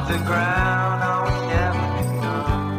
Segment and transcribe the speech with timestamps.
[0.00, 1.02] off the ground.
[1.26, 2.70] We never begun.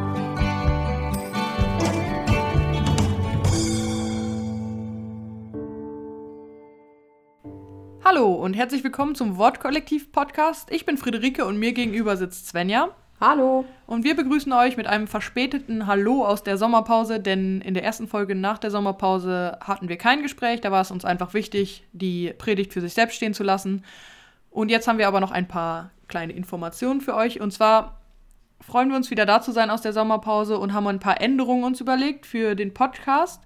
[8.04, 10.72] Hallo und herzlich willkommen zum Wortkollektiv-Podcast.
[10.72, 12.90] Ich bin Friederike und mir gegenüber sitzt Svenja.
[13.20, 13.66] Hallo.
[13.86, 18.08] Und wir begrüßen euch mit einem verspäteten Hallo aus der Sommerpause, denn in der ersten
[18.08, 20.62] Folge nach der Sommerpause hatten wir kein Gespräch.
[20.62, 23.84] Da war es uns einfach wichtig, die Predigt für sich selbst stehen zu lassen.
[24.50, 27.42] Und jetzt haben wir aber noch ein paar kleine Informationen für euch.
[27.42, 28.00] Und zwar
[28.60, 31.64] freuen wir uns wieder da zu sein aus der Sommerpause und haben ein paar Änderungen
[31.64, 33.42] uns überlegt für den Podcast.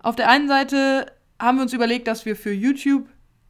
[0.00, 1.06] Auf der einen Seite
[1.40, 3.08] haben wir uns überlegt, dass wir für YouTube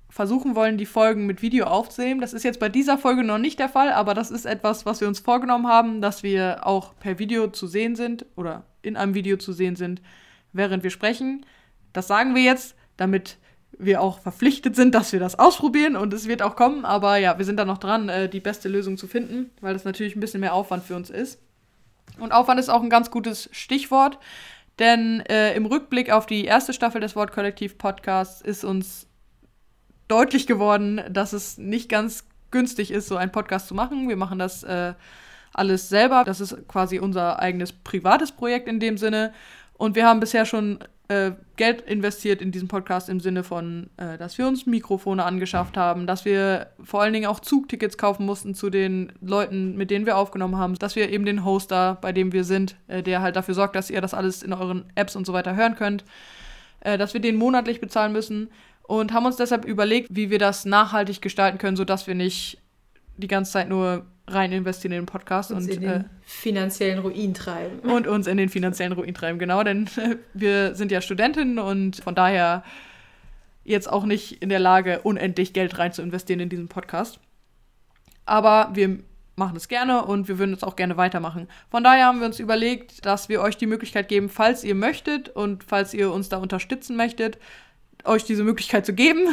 [0.09, 2.20] versuchen wollen, die Folgen mit Video aufzunehmen.
[2.20, 5.01] Das ist jetzt bei dieser Folge noch nicht der Fall, aber das ist etwas, was
[5.01, 9.15] wir uns vorgenommen haben, dass wir auch per Video zu sehen sind oder in einem
[9.15, 10.01] Video zu sehen sind,
[10.53, 11.45] während wir sprechen.
[11.92, 13.37] Das sagen wir jetzt, damit
[13.79, 16.84] wir auch verpflichtet sind, dass wir das ausprobieren und es wird auch kommen.
[16.84, 19.84] Aber ja, wir sind da noch dran, äh, die beste Lösung zu finden, weil das
[19.84, 21.41] natürlich ein bisschen mehr Aufwand für uns ist.
[22.19, 24.19] Und Aufwand ist auch ein ganz gutes Stichwort,
[24.78, 29.06] denn äh, im Rückblick auf die erste Staffel des Wortkollektiv-Podcasts ist uns
[30.09, 34.09] deutlich geworden, dass es nicht ganz günstig ist, so einen Podcast zu machen.
[34.09, 34.95] Wir machen das äh,
[35.53, 36.25] alles selber.
[36.25, 39.33] Das ist quasi unser eigenes privates Projekt in dem Sinne.
[39.75, 40.78] Und wir haben bisher schon
[41.09, 45.77] äh, Geld investiert in diesen Podcast im Sinne von, äh, dass wir uns Mikrofone angeschafft
[45.77, 50.07] haben, dass wir vor allen Dingen auch Zugtickets kaufen mussten zu den Leuten, mit denen
[50.07, 53.37] wir aufgenommen haben, dass wir eben den Hoster, bei dem wir sind, äh, der halt
[53.37, 56.05] dafür sorgt, dass ihr das alles in euren Apps und so weiter hören könnt,
[56.81, 58.49] äh, dass wir den monatlich bezahlen müssen
[58.83, 62.59] und haben uns deshalb überlegt, wie wir das nachhaltig gestalten können, sodass wir nicht
[63.17, 66.98] die ganze Zeit nur rein investieren in den Podcast Uns und, in den äh, finanziellen
[66.98, 67.78] Ruin treiben.
[67.91, 69.39] und uns in den finanziellen Ruin treiben.
[69.39, 72.64] Genau, denn äh, wir sind ja Studentinnen und von daher
[73.64, 77.20] jetzt auch nicht in der Lage, unendlich Geld rein zu investieren in diesen Podcast.
[78.25, 78.98] Aber wir
[79.37, 81.47] machen es gerne und wir würden es auch gerne weitermachen.
[81.70, 85.28] Von daher haben wir uns überlegt, dass wir euch die Möglichkeit geben, falls ihr möchtet
[85.28, 87.38] und falls ihr uns da unterstützen möchtet,
[88.04, 89.28] euch diese Möglichkeit zu geben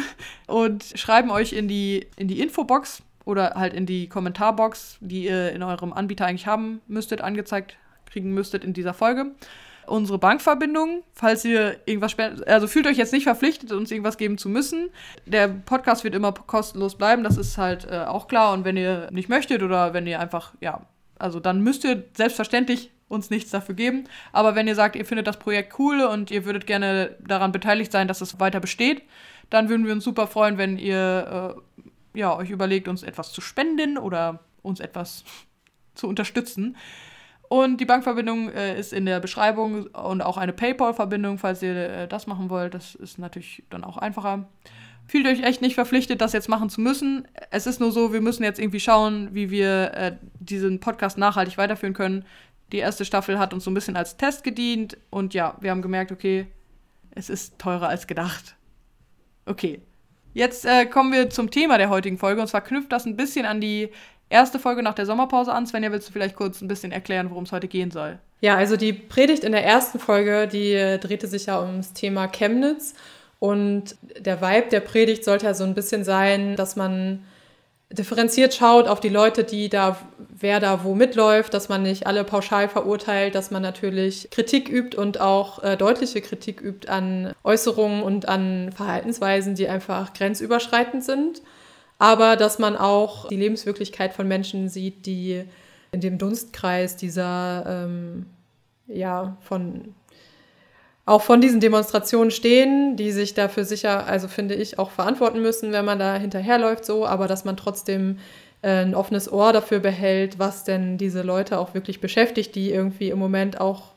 [0.46, 5.52] und schreiben euch in die, in die Infobox oder halt in die Kommentarbox, die ihr
[5.52, 7.76] in eurem Anbieter eigentlich haben müsstet, angezeigt
[8.06, 9.32] kriegen müsstet in dieser Folge.
[9.86, 14.48] Unsere Bankverbindung, falls ihr irgendwas also fühlt euch jetzt nicht verpflichtet, uns irgendwas geben zu
[14.48, 14.88] müssen.
[15.26, 18.52] Der Podcast wird immer kostenlos bleiben, das ist halt äh, auch klar.
[18.54, 20.86] Und wenn ihr nicht möchtet oder wenn ihr einfach, ja,
[21.18, 24.04] also dann müsst ihr selbstverständlich uns nichts dafür geben.
[24.32, 27.92] Aber wenn ihr sagt, ihr findet das Projekt cool und ihr würdet gerne daran beteiligt
[27.92, 29.02] sein, dass es weiter besteht,
[29.50, 31.82] dann würden wir uns super freuen, wenn ihr äh,
[32.14, 35.24] ja, euch überlegt, uns etwas zu spenden oder uns etwas
[35.94, 36.76] zu unterstützen.
[37.48, 42.08] Und die Bankverbindung äh, ist in der Beschreibung und auch eine PayPal-Verbindung, falls ihr äh,
[42.08, 42.74] das machen wollt.
[42.74, 44.48] Das ist natürlich dann auch einfacher.
[45.06, 47.28] Fühlt euch echt nicht verpflichtet, das jetzt machen zu müssen.
[47.50, 51.58] Es ist nur so, wir müssen jetzt irgendwie schauen, wie wir äh, diesen Podcast nachhaltig
[51.58, 52.24] weiterführen können.
[52.72, 55.82] Die erste Staffel hat uns so ein bisschen als Test gedient und ja, wir haben
[55.82, 56.46] gemerkt, okay,
[57.10, 58.56] es ist teurer als gedacht.
[59.44, 59.82] Okay.
[60.34, 63.46] Jetzt äh, kommen wir zum Thema der heutigen Folge und zwar knüpft das ein bisschen
[63.46, 63.88] an die
[64.28, 65.66] erste Folge nach der Sommerpause an.
[65.66, 68.18] Svenja, willst du vielleicht kurz ein bisschen erklären, worum es heute gehen soll?
[68.40, 72.26] Ja, also die Predigt in der ersten Folge, die äh, drehte sich ja ums Thema
[72.26, 72.94] Chemnitz.
[73.38, 77.22] Und der Vibe der Predigt sollte ja so ein bisschen sein, dass man
[77.94, 82.24] differenziert schaut auf die Leute, die da, wer da wo mitläuft, dass man nicht alle
[82.24, 88.02] pauschal verurteilt, dass man natürlich Kritik übt und auch äh, deutliche Kritik übt an Äußerungen
[88.02, 91.42] und an Verhaltensweisen, die einfach grenzüberschreitend sind.
[91.98, 95.44] Aber dass man auch die Lebenswirklichkeit von Menschen sieht, die
[95.92, 98.26] in dem Dunstkreis dieser, ähm,
[98.88, 99.94] ja, von
[101.06, 105.72] auch von diesen Demonstrationen stehen, die sich dafür sicher, also finde ich, auch verantworten müssen,
[105.72, 108.18] wenn man da hinterherläuft, so, aber dass man trotzdem
[108.62, 113.10] äh, ein offenes Ohr dafür behält, was denn diese Leute auch wirklich beschäftigt, die irgendwie
[113.10, 113.92] im Moment auch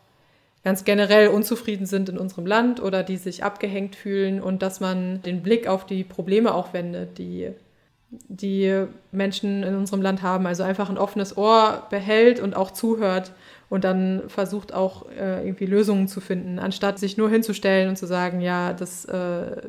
[0.65, 5.21] ganz generell unzufrieden sind in unserem Land oder die sich abgehängt fühlen und dass man
[5.21, 7.51] den Blick auf die Probleme auch wendet, die
[8.09, 10.45] die Menschen in unserem Land haben.
[10.45, 13.31] Also einfach ein offenes Ohr behält und auch zuhört
[13.69, 18.07] und dann versucht auch äh, irgendwie Lösungen zu finden, anstatt sich nur hinzustellen und zu
[18.07, 19.61] sagen, ja, das, äh,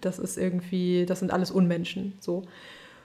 [0.00, 2.12] das ist irgendwie, das sind alles Unmenschen.
[2.20, 2.44] So.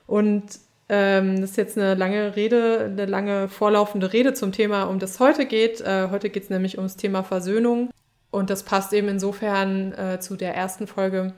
[0.06, 0.44] Und
[0.88, 5.19] ähm, das ist jetzt eine lange Rede, eine lange vorlaufende Rede zum Thema, um das
[5.19, 5.81] heute geht.
[5.81, 7.89] Äh, heute geht es nämlich ums Thema Versöhnung.
[8.30, 11.33] Und das passt eben insofern äh, zu der ersten Folge,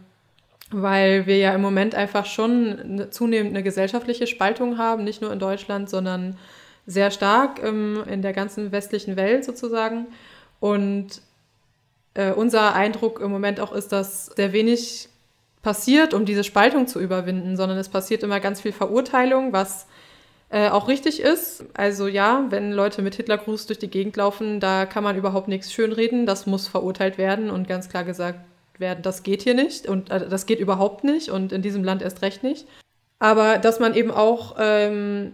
[0.72, 5.40] weil wir ja im Moment einfach schon zunehmend eine gesellschaftliche Spaltung haben, nicht nur in
[5.40, 6.38] Deutschland, sondern
[6.88, 10.08] sehr stark ähm, in der ganzen westlichen Welt sozusagen.
[10.60, 11.22] Und
[12.16, 15.10] äh, unser Eindruck im Moment auch ist, dass sehr wenig
[15.62, 19.86] passiert, um diese Spaltung zu überwinden, sondern es passiert immer ganz viel Verurteilung, was
[20.50, 21.66] äh, auch richtig ist.
[21.74, 25.74] Also ja, wenn Leute mit Hitlergruß durch die Gegend laufen, da kann man überhaupt nichts
[25.74, 26.26] schönreden.
[26.26, 28.40] Das muss verurteilt werden und ganz klar gesagt
[28.78, 32.02] werden, das geht hier nicht und äh, das geht überhaupt nicht und in diesem Land
[32.02, 32.66] erst recht nicht.
[33.20, 35.34] Aber dass man eben auch ähm,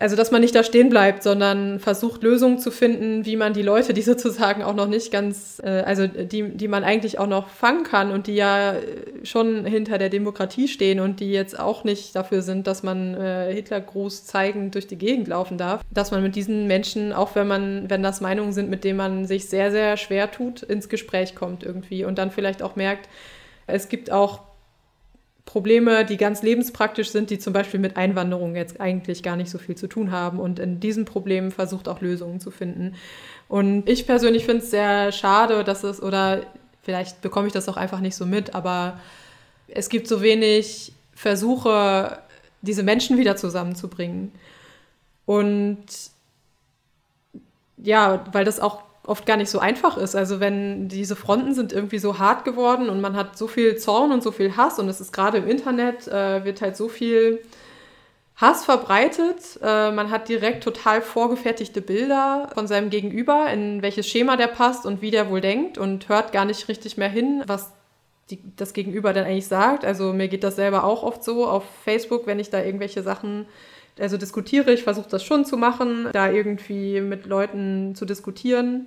[0.00, 3.62] also dass man nicht da stehen bleibt, sondern versucht Lösungen zu finden, wie man die
[3.62, 7.48] Leute, die sozusagen auch noch nicht ganz, äh, also die, die man eigentlich auch noch
[7.48, 8.74] fangen kann und die ja
[9.22, 13.52] schon hinter der Demokratie stehen und die jetzt auch nicht dafür sind, dass man äh,
[13.52, 17.46] Hitler groß zeigend durch die Gegend laufen darf, dass man mit diesen Menschen, auch wenn
[17.46, 21.34] man, wenn das Meinungen sind, mit denen man sich sehr, sehr schwer tut, ins Gespräch
[21.34, 23.06] kommt irgendwie und dann vielleicht auch merkt,
[23.66, 24.49] es gibt auch
[25.50, 29.58] Probleme, die ganz lebenspraktisch sind, die zum Beispiel mit Einwanderung jetzt eigentlich gar nicht so
[29.58, 32.94] viel zu tun haben und in diesen Problemen versucht auch Lösungen zu finden.
[33.48, 36.42] Und ich persönlich finde es sehr schade, dass es, oder
[36.84, 39.00] vielleicht bekomme ich das auch einfach nicht so mit, aber
[39.66, 42.18] es gibt so wenig Versuche,
[42.62, 44.30] diese Menschen wieder zusammenzubringen.
[45.26, 45.84] Und
[47.76, 50.14] ja, weil das auch oft gar nicht so einfach ist.
[50.14, 54.12] Also wenn diese Fronten sind irgendwie so hart geworden und man hat so viel Zorn
[54.12, 57.42] und so viel Hass und es ist gerade im Internet, äh, wird halt so viel
[58.36, 59.58] Hass verbreitet.
[59.62, 64.86] Äh, man hat direkt total vorgefertigte Bilder von seinem Gegenüber, in welches Schema der passt
[64.86, 67.72] und wie der wohl denkt und hört gar nicht richtig mehr hin, was
[68.30, 69.84] die, das Gegenüber dann eigentlich sagt.
[69.84, 73.46] Also mir geht das selber auch oft so auf Facebook, wenn ich da irgendwelche Sachen
[73.98, 78.86] also diskutiere, ich versuche das schon zu machen, da irgendwie mit Leuten zu diskutieren,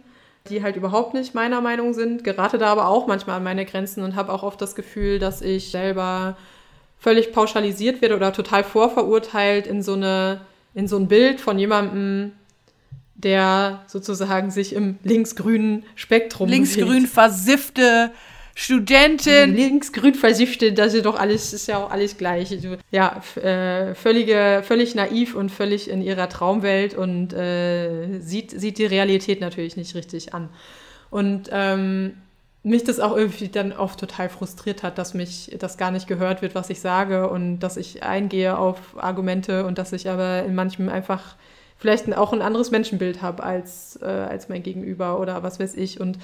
[0.49, 4.03] die halt überhaupt nicht meiner Meinung sind, gerate da aber auch manchmal an meine Grenzen
[4.03, 6.37] und habe auch oft das Gefühl, dass ich selber
[6.99, 10.41] völlig pauschalisiert werde oder total vorverurteilt in so eine
[10.73, 12.31] in so ein Bild von jemandem,
[13.15, 18.11] der sozusagen sich im linksgrünen Spektrum linksgrün versiffte
[18.55, 19.55] Studentin.
[19.55, 22.55] Linksgrün versiftet, das ist doch alles, ist ja auch alles gleich.
[22.91, 28.85] Ja, äh, völlige, völlig naiv und völlig in ihrer Traumwelt und äh, sieht, sieht die
[28.85, 30.49] Realität natürlich nicht richtig an.
[31.09, 32.13] Und ähm,
[32.63, 36.41] mich das auch irgendwie dann oft total frustriert hat, dass mich das gar nicht gehört
[36.41, 40.55] wird, was ich sage und dass ich eingehe auf Argumente und dass ich aber in
[40.55, 41.35] manchem einfach
[41.77, 45.99] vielleicht auch ein anderes Menschenbild habe als, äh, als mein Gegenüber oder was weiß ich.
[45.99, 46.17] Und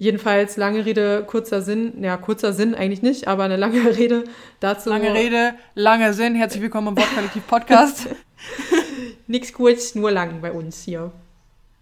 [0.00, 2.02] Jedenfalls lange Rede, kurzer Sinn.
[2.02, 4.24] Ja, kurzer Sinn eigentlich nicht, aber eine lange Rede
[4.58, 4.88] dazu.
[4.88, 6.34] Lange Rede, langer Sinn.
[6.34, 8.08] Herzlich willkommen im Wortkollektiv Podcast.
[9.26, 11.12] Nix kurz, nur lang bei uns hier.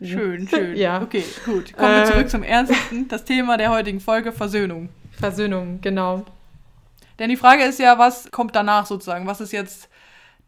[0.03, 0.75] Schön, schön.
[0.75, 1.01] ja.
[1.01, 1.73] Okay, gut.
[1.77, 3.07] Kommen wir zurück äh, zum Ernsten.
[3.07, 4.89] Das Thema der heutigen Folge, Versöhnung.
[5.13, 6.25] Versöhnung, genau.
[7.21, 9.29] Denn die Frage ist ja, was kommt danach sozusagen?
[9.29, 9.89] Was ist jetzt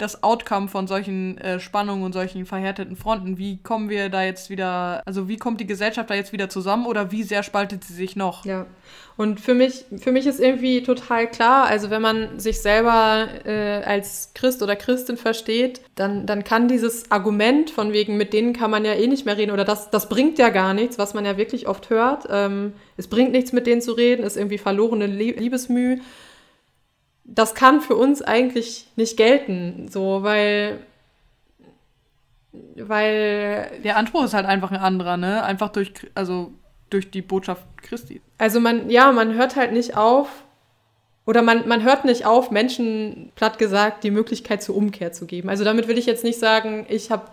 [0.00, 3.38] das Outcome von solchen äh, Spannungen und solchen verhärteten Fronten?
[3.38, 6.86] Wie kommen wir da jetzt wieder, also wie kommt die Gesellschaft da jetzt wieder zusammen
[6.86, 8.44] oder wie sehr spaltet sie sich noch?
[8.44, 8.66] Ja,
[9.20, 13.82] und für mich, für mich ist irgendwie total klar, also wenn man sich selber äh,
[13.84, 18.70] als Christ oder Christin versteht, dann, dann kann dieses Argument von wegen, mit denen kann
[18.70, 21.26] man ja eh nicht mehr reden oder das, das bringt ja gar nichts, was man
[21.26, 22.28] ja wirklich oft hört.
[22.30, 25.98] Ähm, es bringt nichts, mit denen zu reden, ist irgendwie verlorene Liebesmüh
[27.32, 30.80] das kann für uns eigentlich nicht gelten, so, weil
[32.76, 35.44] weil der Anspruch ist halt einfach ein anderer, ne?
[35.44, 36.52] Einfach durch also
[36.90, 38.20] durch die Botschaft Christi.
[38.38, 40.28] Also man ja, man hört halt nicht auf
[41.24, 45.48] oder man, man hört nicht auf, Menschen platt gesagt die Möglichkeit zur Umkehr zu geben.
[45.48, 47.30] Also damit will ich jetzt nicht sagen, ich habe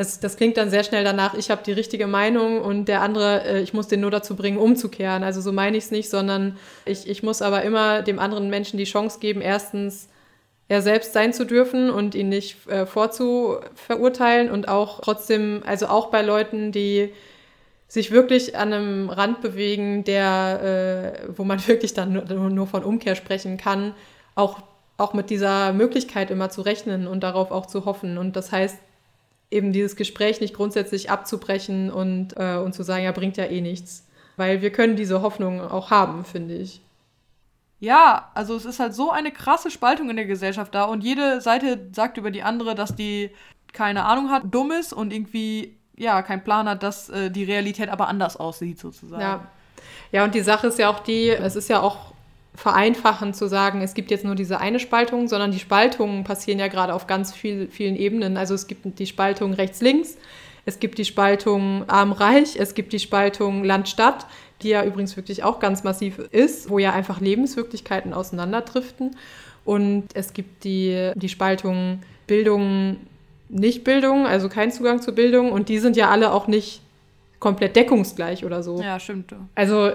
[0.00, 3.44] das, das klingt dann sehr schnell danach, ich habe die richtige Meinung und der andere,
[3.44, 5.22] äh, ich muss den nur dazu bringen, umzukehren.
[5.22, 8.78] Also so meine ich es nicht, sondern ich, ich muss aber immer dem anderen Menschen
[8.78, 10.08] die Chance geben, erstens
[10.68, 16.06] er selbst sein zu dürfen und ihn nicht äh, vorzuverurteilen und auch trotzdem, also auch
[16.06, 17.12] bei Leuten, die
[17.86, 22.84] sich wirklich an einem Rand bewegen, der, äh, wo man wirklich dann nur, nur von
[22.84, 23.92] Umkehr sprechen kann,
[24.34, 24.60] auch,
[24.96, 28.16] auch mit dieser Möglichkeit immer zu rechnen und darauf auch zu hoffen.
[28.16, 28.78] Und das heißt,
[29.50, 33.60] eben dieses Gespräch nicht grundsätzlich abzubrechen und, äh, und zu sagen, ja, bringt ja eh
[33.60, 34.06] nichts.
[34.36, 36.80] Weil wir können diese Hoffnung auch haben, finde ich.
[37.80, 41.40] Ja, also es ist halt so eine krasse Spaltung in der Gesellschaft da und jede
[41.40, 43.30] Seite sagt über die andere, dass die
[43.72, 47.88] keine Ahnung hat, dumm ist und irgendwie ja keinen Plan hat, dass äh, die Realität
[47.88, 49.22] aber anders aussieht sozusagen.
[49.22, 49.46] Ja.
[50.12, 52.12] Ja, und die Sache ist ja auch die, es ist ja auch
[52.54, 56.68] vereinfachen zu sagen, es gibt jetzt nur diese eine Spaltung, sondern die Spaltungen passieren ja
[56.68, 58.36] gerade auf ganz viel, vielen Ebenen.
[58.36, 60.16] Also es gibt die Spaltung rechts-links,
[60.66, 64.26] es gibt die Spaltung arm-reich, es gibt die Spaltung Land-Stadt,
[64.62, 69.16] die ja übrigens wirklich auch ganz massiv ist, wo ja einfach Lebenswirklichkeiten auseinanderdriften.
[69.64, 72.96] Und es gibt die, die Spaltung Bildung,
[73.48, 75.52] Nicht-Bildung, also kein Zugang zur Bildung.
[75.52, 76.82] Und die sind ja alle auch nicht
[77.38, 78.80] komplett deckungsgleich oder so.
[78.80, 79.34] Ja, stimmt.
[79.54, 79.90] Also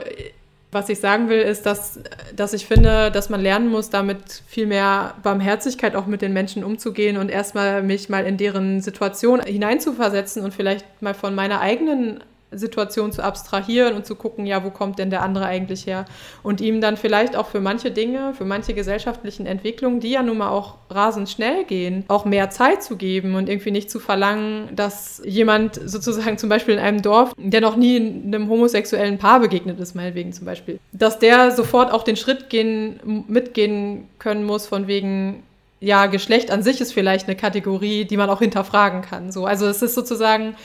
[0.76, 2.02] Was ich sagen will, ist, dass,
[2.36, 6.66] dass ich finde, dass man lernen muss, damit viel mehr Barmherzigkeit auch mit den Menschen
[6.66, 12.20] umzugehen und erstmal mich mal in deren Situation hineinzuversetzen und vielleicht mal von meiner eigenen
[12.52, 16.06] Situation zu abstrahieren und zu gucken, ja, wo kommt denn der andere eigentlich her?
[16.44, 20.38] Und ihm dann vielleicht auch für manche Dinge, für manche gesellschaftlichen Entwicklungen, die ja nun
[20.38, 24.70] mal auch rasend schnell gehen, auch mehr Zeit zu geben und irgendwie nicht zu verlangen,
[24.76, 29.80] dass jemand sozusagen zum Beispiel in einem Dorf, der noch nie einem homosexuellen Paar begegnet
[29.80, 34.88] ist, meinetwegen zum Beispiel, dass der sofort auch den Schritt gehen, mitgehen können muss, von
[34.88, 35.44] wegen,
[35.80, 39.32] ja, Geschlecht an sich ist vielleicht eine Kategorie, die man auch hinterfragen kann.
[39.32, 40.56] So, also es ist sozusagen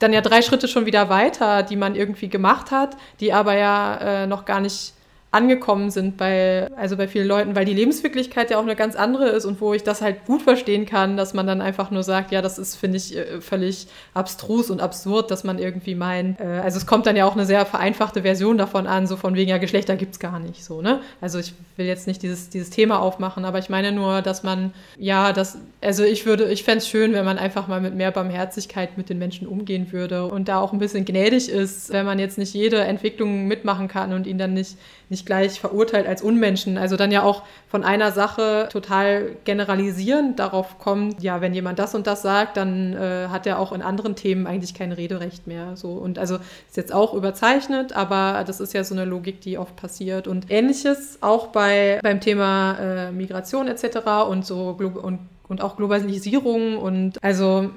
[0.00, 4.22] dann ja drei Schritte schon wieder weiter, die man irgendwie gemacht hat, die aber ja
[4.22, 4.94] äh, noch gar nicht
[5.32, 9.28] angekommen sind bei, also bei vielen Leuten, weil die Lebenswirklichkeit ja auch eine ganz andere
[9.28, 12.32] ist und wo ich das halt gut verstehen kann, dass man dann einfach nur sagt,
[12.32, 16.60] ja, das ist, finde ich, äh, völlig abstrus und absurd, dass man irgendwie meint, äh,
[16.64, 19.50] also es kommt dann ja auch eine sehr vereinfachte Version davon an, so von wegen,
[19.50, 21.00] ja, Geschlechter gibt es gar nicht, so, ne?
[21.20, 24.72] Also ich will jetzt nicht dieses, dieses Thema aufmachen, aber ich meine nur, dass man,
[24.98, 28.98] ja, das, also ich würde, ich fände schön, wenn man einfach mal mit mehr Barmherzigkeit
[28.98, 32.36] mit den Menschen umgehen würde und da auch ein bisschen gnädig ist, wenn man jetzt
[32.36, 34.76] nicht jede Entwicklung mitmachen kann und ihn dann nicht
[35.10, 36.78] nicht gleich verurteilt als Unmenschen.
[36.78, 41.94] Also dann ja auch von einer Sache total generalisierend darauf kommt, ja, wenn jemand das
[41.96, 45.76] und das sagt, dann äh, hat er auch in anderen Themen eigentlich kein Rederecht mehr.
[45.76, 45.92] So.
[45.92, 49.74] Und also ist jetzt auch überzeichnet, aber das ist ja so eine Logik, die oft
[49.74, 50.28] passiert.
[50.28, 54.28] Und ähnliches auch bei, beim Thema äh, Migration etc.
[54.28, 57.70] und so und, und auch Globalisierung und also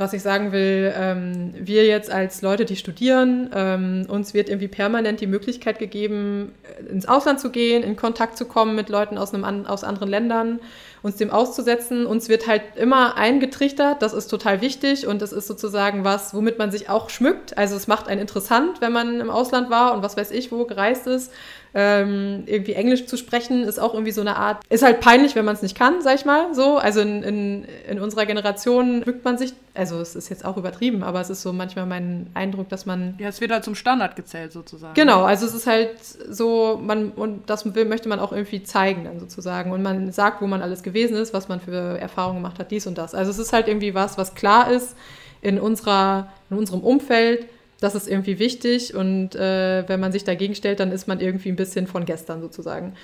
[0.00, 4.66] was ich sagen will, ähm, wir jetzt als Leute, die studieren, ähm, uns wird irgendwie
[4.66, 9.18] permanent die Möglichkeit gegeben, äh, ins Ausland zu gehen, in Kontakt zu kommen mit Leuten
[9.18, 10.58] aus, einem, aus anderen Ländern,
[11.02, 12.06] uns dem auszusetzen.
[12.06, 16.58] Uns wird halt immer eingetrichtert, das ist total wichtig und das ist sozusagen was, womit
[16.58, 17.58] man sich auch schmückt.
[17.58, 20.64] Also es macht einen interessant, wenn man im Ausland war und was weiß ich wo
[20.64, 21.30] gereist ist
[21.72, 25.44] ähm, irgendwie Englisch zu sprechen, ist auch irgendwie so eine Art, ist halt peinlich, wenn
[25.44, 26.78] man es nicht kann, sag ich mal so.
[26.78, 31.04] Also in, in, in unserer Generation drückt man sich, also es ist jetzt auch übertrieben,
[31.04, 33.14] aber es ist so manchmal mein Eindruck, dass man.
[33.18, 34.94] Ja, es wird halt zum Standard gezählt sozusagen.
[34.94, 39.04] Genau, also es ist halt so, man, und das will, möchte man auch irgendwie zeigen
[39.04, 39.70] dann sozusagen.
[39.70, 42.86] Und man sagt, wo man alles gewesen ist, was man für Erfahrungen gemacht hat, dies
[42.86, 43.14] und das.
[43.14, 44.96] Also es ist halt irgendwie was, was klar ist
[45.40, 47.46] in unserer, in unserem Umfeld
[47.80, 51.48] das ist irgendwie wichtig und äh, wenn man sich dagegen stellt, dann ist man irgendwie
[51.48, 52.94] ein bisschen von gestern sozusagen.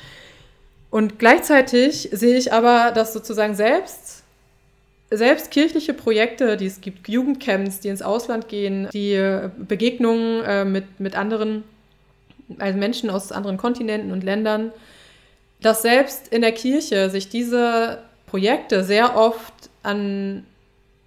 [0.91, 4.23] Und gleichzeitig sehe ich aber, dass sozusagen selbst,
[5.11, 10.65] selbst kirchliche Projekte, die es gibt, Jugendcamps, die ins Ausland gehen, die äh, Begegnungen äh,
[10.65, 11.65] mit, mit anderen,
[12.59, 14.73] also Menschen aus anderen Kontinenten und Ländern,
[15.61, 20.45] dass selbst in der Kirche sich diese Projekte sehr oft an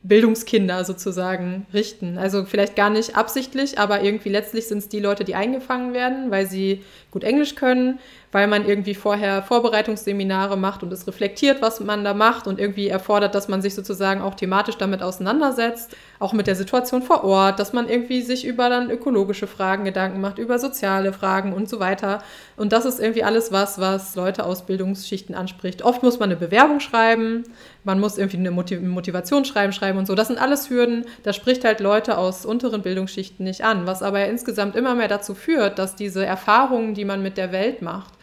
[0.02, 2.18] Bildungskinder sozusagen richten.
[2.18, 6.32] Also vielleicht gar nicht absichtlich, aber irgendwie letztlich sind es die Leute, die eingefangen werden,
[6.32, 8.00] weil sie gut Englisch können,
[8.32, 12.88] weil man irgendwie vorher Vorbereitungsseminare macht und es reflektiert, was man da macht und irgendwie
[12.88, 17.60] erfordert, dass man sich sozusagen auch thematisch damit auseinandersetzt, auch mit der Situation vor Ort,
[17.60, 21.80] dass man irgendwie sich über dann ökologische Fragen Gedanken macht, über soziale Fragen und so
[21.80, 22.22] weiter.
[22.56, 25.82] Und das ist irgendwie alles was, was Leute aus Bildungsschichten anspricht.
[25.82, 27.46] Oft muss man eine Bewerbung schreiben,
[27.84, 30.14] man muss irgendwie eine Motivationsschreiben schreiben und so.
[30.14, 34.26] Das sind alles Hürden, das spricht halt Leute aus unteren Bildungsschichten nicht an, was aber
[34.26, 38.14] insgesamt immer mehr dazu führt, dass diese Erfahrungen, die man mit der Welt macht,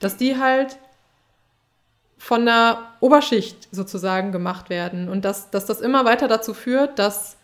[0.00, 0.78] dass die halt
[2.16, 7.36] von der Oberschicht sozusagen gemacht werden und dass, dass das immer weiter dazu führt, dass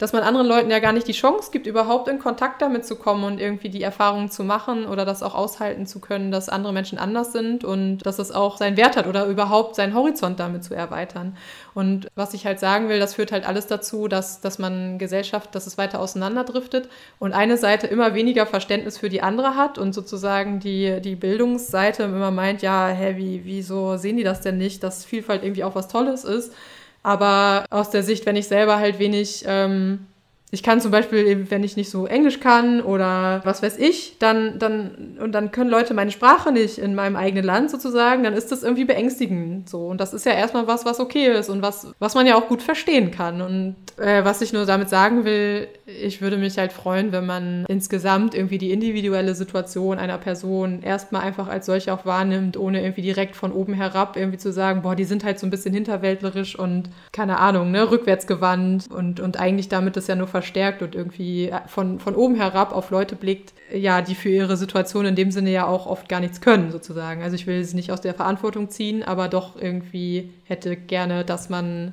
[0.00, 2.96] dass man anderen Leuten ja gar nicht die Chance gibt, überhaupt in Kontakt damit zu
[2.96, 6.72] kommen und irgendwie die Erfahrungen zu machen oder das auch aushalten zu können, dass andere
[6.72, 10.64] Menschen anders sind und dass es auch seinen Wert hat oder überhaupt seinen Horizont damit
[10.64, 11.36] zu erweitern.
[11.74, 15.54] Und was ich halt sagen will, das führt halt alles dazu, dass, dass man Gesellschaft,
[15.54, 16.88] dass es weiter auseinanderdriftet
[17.18, 22.04] und eine Seite immer weniger Verständnis für die andere hat und sozusagen die, die Bildungsseite
[22.04, 25.74] immer meint, ja, hä, wie, wieso sehen die das denn nicht, dass Vielfalt irgendwie auch
[25.74, 26.54] was Tolles ist
[27.02, 30.06] aber aus der Sicht, wenn ich selber halt wenig ähm,
[30.52, 34.58] ich kann zum Beispiel, wenn ich nicht so Englisch kann oder was weiß ich, dann,
[34.58, 38.50] dann, und dann können Leute meine Sprache nicht in meinem eigenen Land sozusagen, dann ist
[38.50, 39.86] das irgendwie beängstigend so.
[39.86, 42.48] Und das ist ja erstmal was, was okay ist und was, was man ja auch
[42.48, 43.40] gut verstehen kann.
[43.42, 47.64] Und äh, was ich nur damit sagen will, ich würde mich halt freuen, wenn man
[47.68, 53.02] insgesamt irgendwie die individuelle Situation einer Person erstmal einfach als solche auch wahrnimmt, ohne irgendwie
[53.02, 56.58] direkt von oben herab irgendwie zu sagen, boah, die sind halt so ein bisschen hinterwäldlerisch
[56.58, 61.52] und keine Ahnung, ne, rückwärtsgewandt und, und eigentlich damit das ja nur verstärkt und irgendwie
[61.66, 65.50] von, von oben herab auf Leute blickt, ja, die für ihre Situation in dem Sinne
[65.50, 67.22] ja auch oft gar nichts können, sozusagen.
[67.22, 71.50] Also ich will sie nicht aus der Verantwortung ziehen, aber doch irgendwie hätte gerne, dass
[71.50, 71.92] man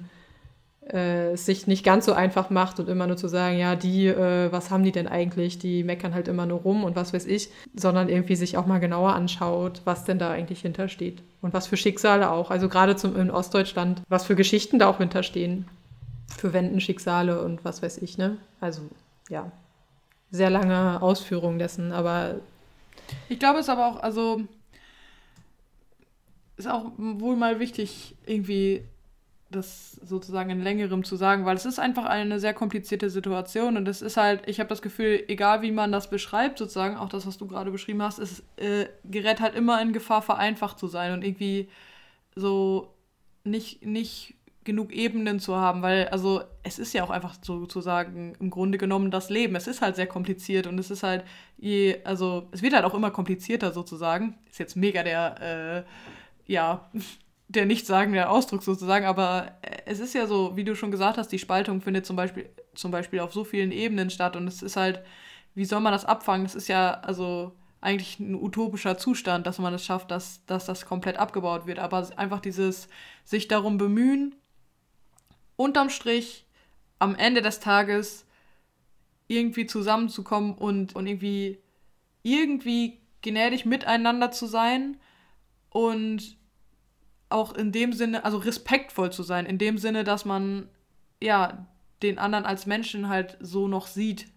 [0.94, 4.08] äh, es sich nicht ganz so einfach macht und immer nur zu sagen, ja, die,
[4.08, 5.60] äh, was haben die denn eigentlich?
[5.60, 8.80] Die meckern halt immer nur rum und was weiß ich, sondern irgendwie sich auch mal
[8.80, 12.50] genauer anschaut, was denn da eigentlich hintersteht und was für Schicksale auch.
[12.50, 15.66] Also gerade zum in Ostdeutschland, was für Geschichten da auch hinterstehen,
[16.36, 18.38] für Wendenschicksale und was weiß ich, ne?
[18.60, 18.82] Also
[19.30, 19.52] ja,
[20.32, 22.36] sehr lange Ausführung dessen, aber
[23.30, 24.42] Ich glaube, es ist aber auch, also
[26.58, 28.84] ist auch wohl mal wichtig, irgendwie
[29.50, 33.88] das sozusagen in längerem zu sagen, weil es ist einfach eine sehr komplizierte Situation und
[33.88, 37.26] es ist halt, ich habe das Gefühl, egal wie man das beschreibt, sozusagen, auch das,
[37.26, 41.14] was du gerade beschrieben hast, es äh, gerät halt immer in Gefahr, vereinfacht zu sein
[41.14, 41.70] und irgendwie
[42.36, 42.94] so
[43.46, 44.36] nicht, nicht
[44.68, 49.10] genug Ebenen zu haben, weil, also, es ist ja auch einfach sozusagen im Grunde genommen
[49.10, 49.56] das Leben.
[49.56, 51.24] Es ist halt sehr kompliziert und es ist halt
[51.58, 54.36] je, also, es wird halt auch immer komplizierter sozusagen.
[54.50, 56.92] Ist jetzt mega der, äh, ja,
[57.48, 59.54] der nichtssagende Ausdruck sozusagen, aber
[59.86, 62.92] es ist ja so, wie du schon gesagt hast, die Spaltung findet zum Beispiel, zum
[62.92, 65.02] Beispiel auf so vielen Ebenen statt und es ist halt,
[65.56, 66.46] wie soll man das abfangen?
[66.46, 70.86] Das ist ja, also, eigentlich ein utopischer Zustand, dass man es schafft, dass, dass das
[70.86, 71.80] komplett abgebaut wird.
[71.80, 72.90] Aber einfach dieses
[73.24, 74.36] sich darum bemühen,
[75.58, 76.46] unterm Strich
[77.00, 78.26] am Ende des Tages
[79.28, 81.60] irgendwie zusammenzukommen und, und irgendwie,
[82.24, 84.98] irgendwie gnädig miteinander zu sein
[85.70, 86.38] und
[87.30, 90.70] auch in dem Sinne, also respektvoll zu sein, in dem Sinne, dass man
[91.22, 91.68] ja
[92.02, 94.28] den anderen als Menschen halt so noch sieht.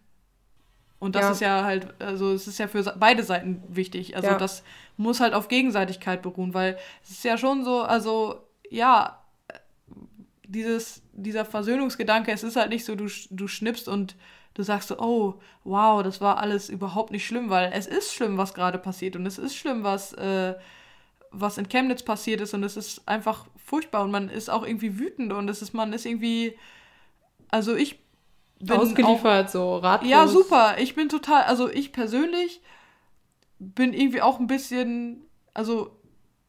[0.99, 1.33] Und das Ja.
[1.33, 4.17] ist ja halt, also es ist ja für beide Seiten wichtig.
[4.17, 4.39] Also Ja.
[4.39, 4.65] das
[4.97, 9.25] muss halt auf Gegenseitigkeit beruhen, weil es ist ja schon so, also ja,
[10.47, 14.17] dieses, dieser Versöhnungsgedanke, es ist halt nicht so, du, du schnippst und
[14.55, 15.35] du sagst so, oh,
[15.65, 19.27] wow, das war alles überhaupt nicht schlimm, weil es ist schlimm, was gerade passiert und
[19.27, 20.55] es ist schlimm, was, äh,
[21.31, 24.99] was in Chemnitz passiert ist und es ist einfach furchtbar und man ist auch irgendwie
[24.99, 26.59] wütend und es ist, man ist irgendwie,
[27.49, 28.00] also ich
[28.59, 30.11] bin auch, ausgeliefert, so ratlos.
[30.11, 30.77] ja, super.
[30.79, 32.61] Ich bin total, also ich persönlich
[33.59, 35.23] bin irgendwie auch ein bisschen,
[35.55, 35.97] also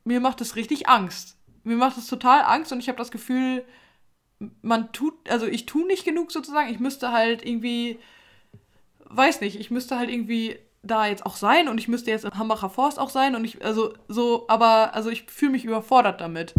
[0.04, 1.38] mir macht es richtig Angst.
[1.64, 3.64] Mir macht es total Angst und ich habe das Gefühl,
[4.62, 6.70] man tut, also ich tue nicht genug sozusagen.
[6.70, 8.00] Ich müsste halt irgendwie,
[9.06, 12.38] weiß nicht, ich müsste halt irgendwie da jetzt auch sein und ich müsste jetzt im
[12.38, 16.56] Hambacher Forst auch sein und ich, also so, aber, also ich fühle mich überfordert damit.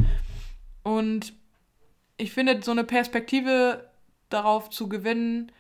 [0.85, 1.35] Und
[2.17, 3.91] ich finde, so eine Perspektive
[4.29, 5.51] darauf zu gewinnen,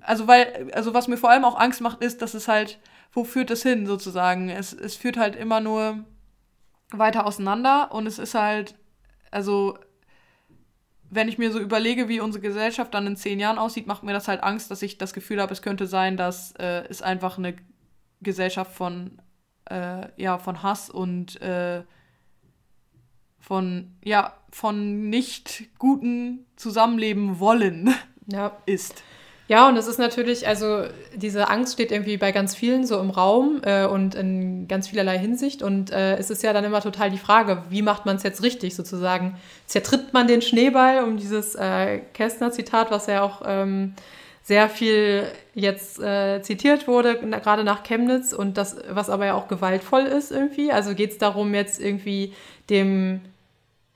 [0.00, 2.80] also weil, also was mir vor allem auch Angst macht, ist, dass es halt,
[3.12, 4.48] wo führt es hin sozusagen?
[4.48, 6.04] Es, es führt halt immer nur
[6.90, 8.74] weiter auseinander und es ist halt,
[9.30, 9.78] also
[11.10, 14.12] wenn ich mir so überlege, wie unsere Gesellschaft dann in zehn Jahren aussieht, macht mir
[14.12, 17.36] das halt Angst, dass ich das Gefühl habe, es könnte sein, dass äh, es einfach
[17.36, 17.56] eine
[18.20, 19.20] Gesellschaft von,
[19.68, 21.82] äh, ja, von Hass und äh,
[23.40, 27.92] von, ja, von nicht guten Zusammenleben wollen
[28.26, 28.56] Ja.
[28.66, 29.02] ist.
[29.50, 33.10] Ja, und es ist natürlich, also diese Angst steht irgendwie bei ganz vielen so im
[33.10, 35.60] Raum äh, und in ganz vielerlei Hinsicht.
[35.60, 38.44] Und äh, es ist ja dann immer total die Frage, wie macht man es jetzt
[38.44, 39.34] richtig sozusagen?
[39.66, 43.94] Zertritt man den Schneeball, um dieses äh, Kästner-Zitat, was ja auch ähm,
[44.44, 49.48] sehr viel jetzt äh, zitiert wurde, gerade nach Chemnitz und das, was aber ja auch
[49.48, 50.70] gewaltvoll ist irgendwie.
[50.70, 52.34] Also geht es darum, jetzt irgendwie
[52.70, 53.20] dem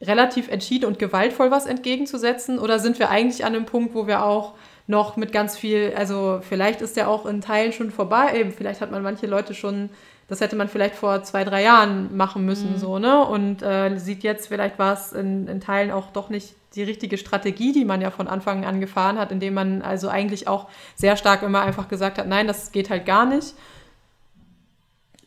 [0.02, 2.58] relativ entschieden und gewaltvoll was entgegenzusetzen?
[2.58, 4.54] Oder sind wir eigentlich an einem Punkt, wo wir auch
[4.86, 8.80] noch mit ganz viel, also vielleicht ist der auch in Teilen schon vorbei, eben, vielleicht
[8.80, 9.88] hat man manche Leute schon,
[10.28, 13.24] das hätte man vielleicht vor zwei, drei Jahren machen müssen, so, ne?
[13.26, 17.18] Und äh, sieht jetzt, vielleicht war es in, in Teilen auch doch nicht die richtige
[17.18, 21.16] Strategie, die man ja von Anfang an gefahren hat, indem man also eigentlich auch sehr
[21.16, 23.54] stark immer einfach gesagt hat, nein, das geht halt gar nicht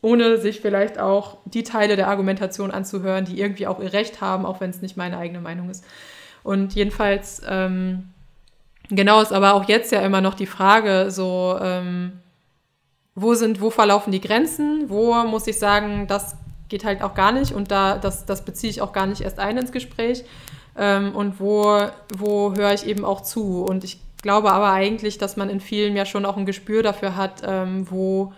[0.02, 4.46] ohne sich vielleicht auch die Teile der Argumentation anzuhören, die irgendwie auch ihr Recht haben,
[4.46, 5.84] auch wenn es nicht meine eigene Meinung ist.
[6.44, 8.10] Und jedenfalls, ähm,
[8.90, 12.14] genau ist aber auch jetzt ja immer noch die Frage, so, ähm,
[13.16, 14.90] wo sind, wo verlaufen die Grenzen?
[14.90, 16.36] Wo muss ich sagen, das
[16.70, 19.40] geht halt auch gar nicht und da, das, das beziehe ich auch gar nicht erst
[19.40, 20.24] ein ins Gespräch.
[20.78, 21.80] Ähm, und wo,
[22.14, 23.64] wo höre ich eben auch zu?
[23.64, 27.16] Und ich glaube aber eigentlich, dass man in vielen ja schon auch ein Gespür dafür
[27.16, 28.34] hat, ähm, wo,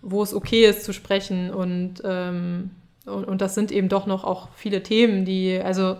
[0.00, 1.50] wo es okay ist zu sprechen.
[1.50, 2.70] Und, ähm,
[3.04, 5.96] und, und das sind eben doch noch auch viele Themen, die, also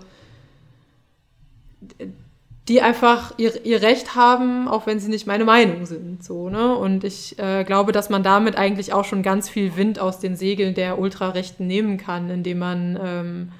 [2.68, 6.24] die einfach ihr, ihr Recht haben, auch wenn sie nicht meine Meinung sind.
[6.24, 6.74] So, ne?
[6.76, 10.36] Und ich äh, glaube, dass man damit eigentlich auch schon ganz viel Wind aus den
[10.36, 13.52] Segeln der Ultrarechten nehmen kann, indem man, ähm,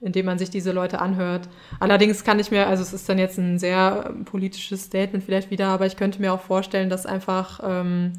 [0.00, 1.48] indem man sich diese Leute anhört.
[1.80, 5.50] Allerdings kann ich mir, also es ist dann jetzt ein sehr ähm, politisches Statement vielleicht
[5.50, 8.12] wieder, aber ich könnte mir auch vorstellen, dass einfach ähm,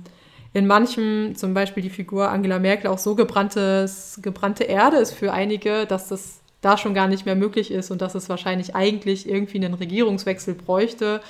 [0.52, 5.86] in manchem, zum Beispiel die Figur Angela Merkel, auch so gebrannte Erde ist für einige,
[5.86, 9.58] dass das da schon gar nicht mehr möglich ist und dass es wahrscheinlich eigentlich irgendwie
[9.58, 11.22] einen Regierungswechsel bräuchte,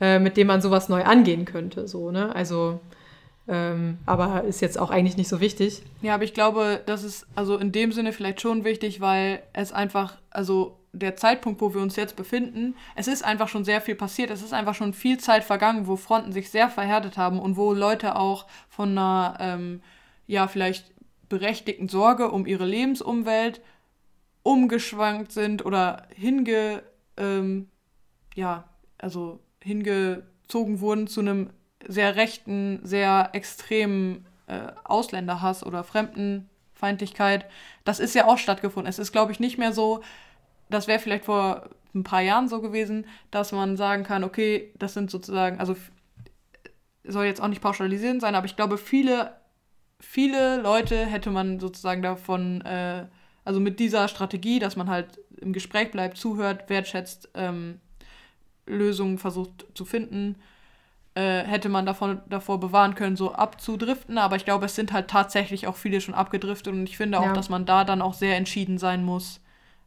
[0.00, 1.88] äh, mit dem man sowas neu angehen könnte.
[1.88, 2.34] So, ne?
[2.34, 2.80] Also,
[3.48, 5.82] ähm, aber ist jetzt auch eigentlich nicht so wichtig.
[6.02, 9.72] Ja, aber ich glaube, das ist also in dem Sinne vielleicht schon wichtig, weil es
[9.72, 13.94] einfach, also der Zeitpunkt, wo wir uns jetzt befinden, es ist einfach schon sehr viel
[13.94, 14.30] passiert.
[14.30, 17.72] Es ist einfach schon viel Zeit vergangen, wo Fronten sich sehr verhärtet haben und wo
[17.72, 19.82] Leute auch von einer, ähm,
[20.26, 20.92] ja, vielleicht
[21.28, 23.60] berechtigten Sorge um ihre Lebensumwelt
[24.42, 26.82] umgeschwankt sind oder hinge,
[27.16, 27.68] ähm,
[28.34, 28.64] ja,
[28.98, 31.50] also hingezogen wurden zu einem
[31.86, 37.46] sehr rechten, sehr extremen äh, Ausländerhass oder Fremdenfeindlichkeit.
[37.84, 38.88] Das ist ja auch stattgefunden.
[38.88, 40.02] Es ist, glaube ich, nicht mehr so,
[40.70, 44.94] das wäre vielleicht vor ein paar Jahren so gewesen, dass man sagen kann, okay, das
[44.94, 45.76] sind sozusagen, also
[47.04, 49.34] soll jetzt auch nicht pauschalisierend sein, aber ich glaube, viele,
[49.98, 53.06] viele Leute hätte man sozusagen davon, äh,
[53.48, 55.06] also mit dieser Strategie, dass man halt
[55.40, 57.80] im Gespräch bleibt, zuhört, wertschätzt, ähm,
[58.66, 60.36] Lösungen versucht zu finden,
[61.14, 64.18] äh, hätte man davon, davor bewahren können, so abzudriften.
[64.18, 67.24] Aber ich glaube, es sind halt tatsächlich auch viele schon abgedriftet und ich finde auch,
[67.24, 67.32] Ja.
[67.32, 69.40] dass man da dann auch sehr entschieden sein muss.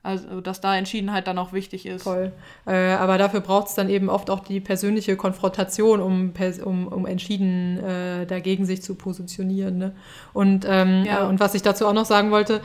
[0.03, 2.01] Also, dass da Entschiedenheit dann auch wichtig ist.
[2.01, 2.31] Voll.
[2.65, 6.33] Äh, aber dafür braucht es dann eben oft auch die persönliche Konfrontation, um,
[6.65, 9.77] um, um entschieden äh, dagegen sich zu positionieren.
[9.77, 9.95] Ne?
[10.33, 11.21] Und, ähm, Ja.
[11.25, 12.61] äh, und was ich dazu auch noch sagen wollte,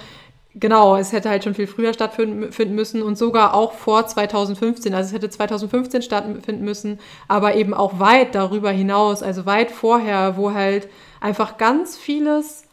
[0.59, 4.95] genau, es hätte halt schon viel früher stattfinden finden müssen und sogar auch vor 2015.
[4.95, 10.37] Also es hätte 2015 stattfinden müssen, aber eben auch weit darüber hinaus, also weit vorher,
[10.37, 10.89] wo halt
[11.21, 12.66] einfach ganz vieles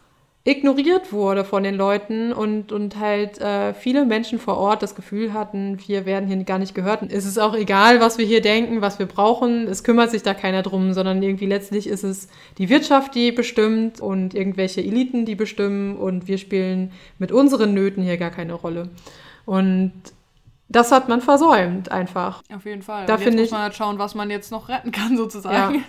[0.45, 5.31] ignoriert wurde von den Leuten und, und halt äh, viele Menschen vor Ort das Gefühl
[5.31, 7.01] hatten, wir werden hier gar nicht gehört.
[7.13, 9.67] Es ist auch egal, was wir hier denken, was wir brauchen.
[9.67, 12.27] Es kümmert sich da keiner drum, sondern irgendwie letztlich ist es
[12.57, 18.03] die Wirtschaft, die bestimmt und irgendwelche Eliten, die bestimmen und wir spielen mit unseren Nöten
[18.03, 18.89] hier gar keine Rolle.
[19.45, 19.93] Und
[20.67, 22.41] das hat man versäumt einfach.
[22.53, 23.05] Auf jeden Fall.
[23.05, 25.75] Da finde muss ich- man halt schauen, was man jetzt noch retten kann, sozusagen.
[25.75, 25.81] Ja.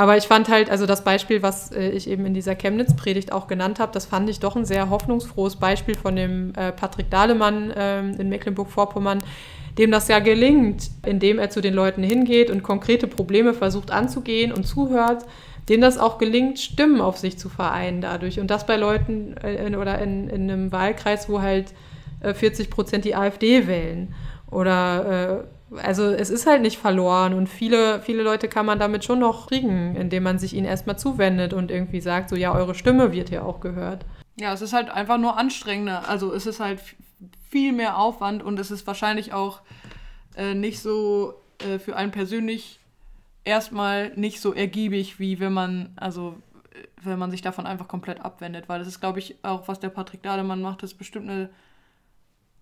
[0.00, 3.48] Aber ich fand halt, also das Beispiel, was äh, ich eben in dieser Chemnitz-Predigt auch
[3.48, 7.70] genannt habe, das fand ich doch ein sehr hoffnungsfrohes Beispiel von dem äh, Patrick Dahlemann
[7.76, 9.22] ähm, in Mecklenburg-Vorpommern,
[9.76, 14.52] dem das ja gelingt, indem er zu den Leuten hingeht und konkrete Probleme versucht anzugehen
[14.52, 15.26] und zuhört,
[15.68, 18.40] dem das auch gelingt, Stimmen auf sich zu vereinen dadurch.
[18.40, 21.74] Und das bei Leuten äh, in, oder in, in einem Wahlkreis, wo halt
[22.20, 24.14] äh, 40 Prozent die AfD wählen.
[24.50, 29.04] Oder äh, also es ist halt nicht verloren und viele, viele Leute kann man damit
[29.04, 32.74] schon noch kriegen, indem man sich ihnen erstmal zuwendet und irgendwie sagt, so ja, eure
[32.74, 34.04] Stimme wird hier auch gehört.
[34.36, 36.08] Ja, es ist halt einfach nur anstrengender.
[36.08, 36.80] Also es ist halt
[37.48, 39.60] viel mehr Aufwand und es ist wahrscheinlich auch
[40.36, 42.80] äh, nicht so äh, für einen persönlich
[43.44, 46.36] erstmal nicht so ergiebig, wie wenn man, also
[46.72, 48.68] äh, wenn man sich davon einfach komplett abwendet.
[48.68, 51.50] Weil das ist, glaube ich, auch, was der Patrick Dademann macht, ist bestimmt eine,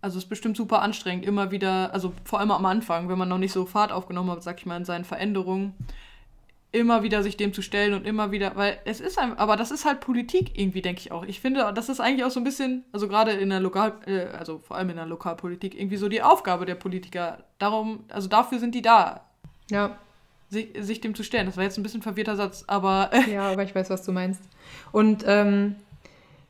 [0.01, 3.29] also es ist bestimmt super anstrengend, immer wieder, also vor allem am Anfang, wenn man
[3.29, 5.75] noch nicht so Fahrt aufgenommen hat, sag ich mal, in seinen Veränderungen,
[6.71, 9.71] immer wieder sich dem zu stellen und immer wieder, weil es ist ein, aber das
[9.71, 11.25] ist halt Politik irgendwie, denke ich auch.
[11.25, 14.27] Ich finde, das ist eigentlich auch so ein bisschen, also gerade in der Lokal, äh,
[14.37, 17.45] also vor allem in der Lokalpolitik, irgendwie so die Aufgabe der Politiker.
[17.59, 19.25] Darum, also dafür sind die da,
[19.71, 19.99] Ja,
[20.51, 21.47] sich, sich dem zu stellen.
[21.47, 24.43] Das war jetzt ein bisschen verwirrter Satz, aber ja, aber ich weiß, was du meinst.
[24.93, 25.77] Und ähm,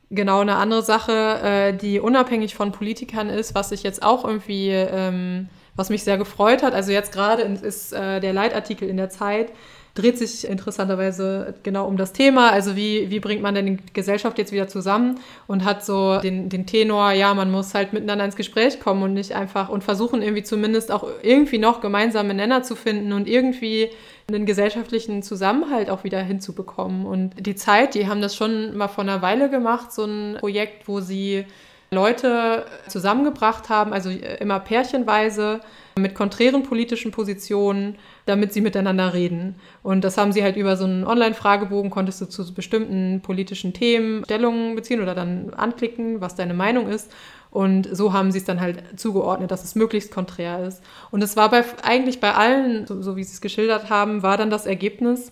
[0.09, 4.69] genau eine andere Sache, äh, die unabhängig von Politikern ist, was ich jetzt auch irgendwie,
[4.69, 9.09] ähm, was mich sehr gefreut hat, also jetzt gerade ist äh, der Leitartikel in der
[9.09, 9.51] Zeit,
[9.99, 12.51] dreht sich interessanterweise genau um das Thema.
[12.51, 16.49] Also wie, wie bringt man denn die Gesellschaft jetzt wieder zusammen und hat so den,
[16.49, 20.21] den Tenor, ja, man muss halt miteinander ins Gespräch kommen und nicht einfach und versuchen
[20.21, 23.89] irgendwie zumindest auch irgendwie noch gemeinsame Nenner zu finden und irgendwie
[24.27, 27.05] einen gesellschaftlichen Zusammenhalt auch wieder hinzubekommen.
[27.05, 30.87] Und die Zeit, die haben das schon mal vor einer Weile gemacht, so ein Projekt,
[30.87, 31.45] wo sie
[31.91, 35.59] Leute zusammengebracht haben, also immer pärchenweise
[36.01, 39.55] mit konträren politischen Positionen, damit sie miteinander reden.
[39.83, 44.23] Und das haben sie halt über so einen Online-Fragebogen, konntest du zu bestimmten politischen Themen
[44.25, 47.11] Stellungen beziehen oder dann anklicken, was deine Meinung ist.
[47.51, 50.83] Und so haben sie es dann halt zugeordnet, dass es möglichst konträr ist.
[51.09, 54.37] Und es war bei, eigentlich bei allen, so, so wie sie es geschildert haben, war
[54.37, 55.31] dann das Ergebnis,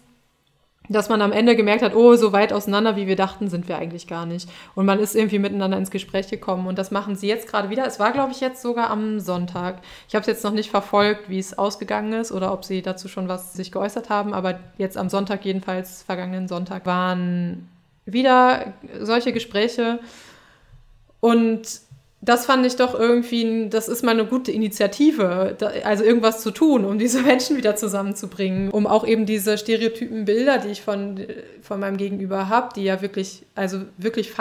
[0.89, 3.77] dass man am Ende gemerkt hat, oh, so weit auseinander, wie wir dachten, sind wir
[3.77, 4.49] eigentlich gar nicht.
[4.75, 6.67] Und man ist irgendwie miteinander ins Gespräch gekommen.
[6.67, 7.85] Und das machen sie jetzt gerade wieder.
[7.85, 9.79] Es war, glaube ich, jetzt sogar am Sonntag.
[10.07, 13.07] Ich habe es jetzt noch nicht verfolgt, wie es ausgegangen ist oder ob sie dazu
[13.07, 14.33] schon was sich geäußert haben.
[14.33, 17.67] Aber jetzt am Sonntag, jedenfalls vergangenen Sonntag, waren
[18.05, 19.99] wieder solche Gespräche.
[21.19, 21.86] Und
[22.21, 26.51] das fand ich doch irgendwie, das ist mal eine gute Initiative, da, also irgendwas zu
[26.51, 31.19] tun, um diese Menschen wieder zusammenzubringen, um auch eben diese stereotypen Bilder, die ich von,
[31.61, 34.31] von meinem Gegenüber habe, die ja wirklich, also wirklich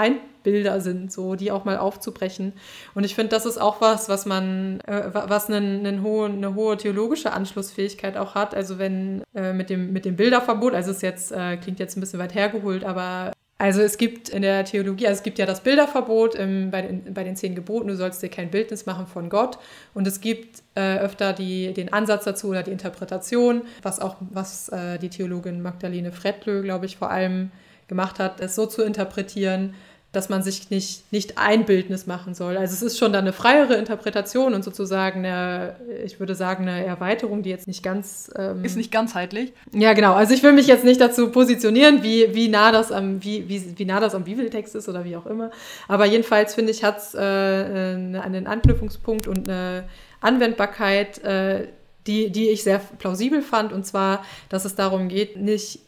[0.43, 2.53] Bilder sind, so die auch mal aufzubrechen.
[2.95, 6.55] Und ich finde, das ist auch was, was man, äh, was einen, einen hohe, eine
[6.55, 8.55] hohe theologische Anschlussfähigkeit auch hat.
[8.55, 12.01] Also wenn äh, mit dem mit dem Bilderverbot, also es jetzt äh, klingt jetzt ein
[12.01, 15.62] bisschen weit hergeholt, aber also es gibt in der Theologie, also es gibt ja das
[15.62, 19.31] Bilderverbot im, bei, den, bei den zehn Geboten, du sollst dir kein Bildnis machen von
[19.31, 19.59] Gott.
[19.95, 24.69] Und es gibt äh, öfter die, den Ansatz dazu oder die Interpretation, was auch, was
[24.69, 27.51] äh, die Theologin Magdalene Frettlö, glaube ich, vor allem
[27.88, 29.75] gemacht hat, es so zu interpretieren,
[30.16, 32.57] dass man sich nicht, nicht ein Bildnis machen soll.
[32.57, 35.76] Also es ist schon dann eine freiere Interpretation und sozusagen eine,
[36.07, 38.31] ich würde sagen, eine Erweiterung, die jetzt nicht ganz...
[38.35, 39.52] Ähm ist nicht ganzheitlich.
[39.72, 40.14] Ja, genau.
[40.14, 43.79] Also ich will mich jetzt nicht dazu positionieren, wie, wie, nah, das am, wie, wie,
[43.79, 45.50] wie nah das am Bibeltext ist oder wie auch immer.
[45.87, 49.85] Aber jedenfalls finde ich, hat es äh, einen Anknüpfungspunkt und eine
[50.22, 51.68] Anwendbarkeit, äh,
[52.07, 53.70] die, die ich sehr plausibel fand.
[53.70, 55.81] Und zwar, dass es darum geht, nicht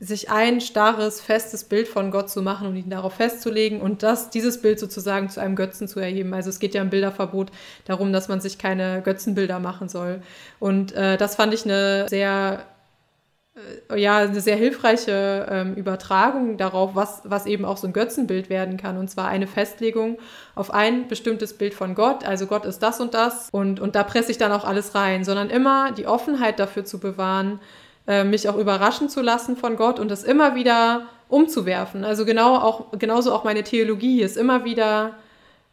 [0.00, 4.30] sich ein starres, festes Bild von Gott zu machen und ihn darauf festzulegen und das,
[4.30, 6.32] dieses Bild sozusagen zu einem Götzen zu erheben.
[6.32, 7.50] Also es geht ja im Bilderverbot
[7.84, 10.22] darum, dass man sich keine Götzenbilder machen soll.
[10.58, 12.64] Und äh, das fand ich eine sehr
[13.90, 18.48] äh, ja, eine sehr hilfreiche ähm, Übertragung darauf, was, was eben auch so ein Götzenbild
[18.48, 18.96] werden kann.
[18.96, 20.18] Und zwar eine Festlegung
[20.54, 22.24] auf ein bestimmtes Bild von Gott.
[22.24, 25.24] Also Gott ist das und das und, und da presse ich dann auch alles rein,
[25.24, 27.60] sondern immer die Offenheit dafür zu bewahren,
[28.06, 32.04] äh, mich auch überraschen zu lassen von Gott und das immer wieder umzuwerfen.
[32.04, 35.14] Also genau auch, genauso auch meine Theologie ist immer wieder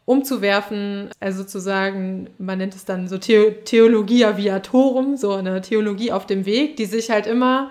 [0.08, 6.24] umzuwerfen, also sozusagen, man nennt es dann so The Theologia viatorum, so eine Theologie auf
[6.24, 7.70] dem Weg, die sich halt immer,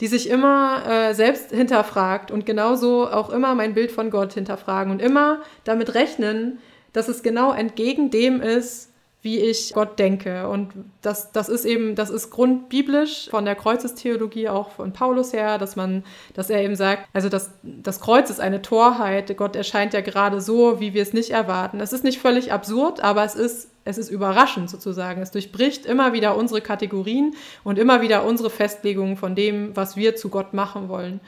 [0.00, 4.92] die sich immer äh, selbst hinterfragt und genauso auch immer mein Bild von Gott hinterfragen
[4.92, 6.60] und immer damit rechnen,
[6.92, 8.91] dass es genau entgegen dem ist,
[9.22, 10.48] wie ich Gott denke.
[10.48, 15.58] Und das, das ist eben, das ist grundbiblisch von der Kreuzestheologie auch von Paulus her,
[15.58, 16.02] dass man,
[16.34, 19.36] dass er eben sagt, also das, das Kreuz ist eine Torheit.
[19.36, 21.78] Gott erscheint ja gerade so, wie wir es nicht erwarten.
[21.78, 25.22] Es ist nicht völlig absurd, aber es ist, es ist überraschend sozusagen.
[25.22, 30.16] Es durchbricht immer wieder unsere Kategorien und immer wieder unsere Festlegungen von dem, was wir
[30.16, 31.20] zu Gott machen wollen.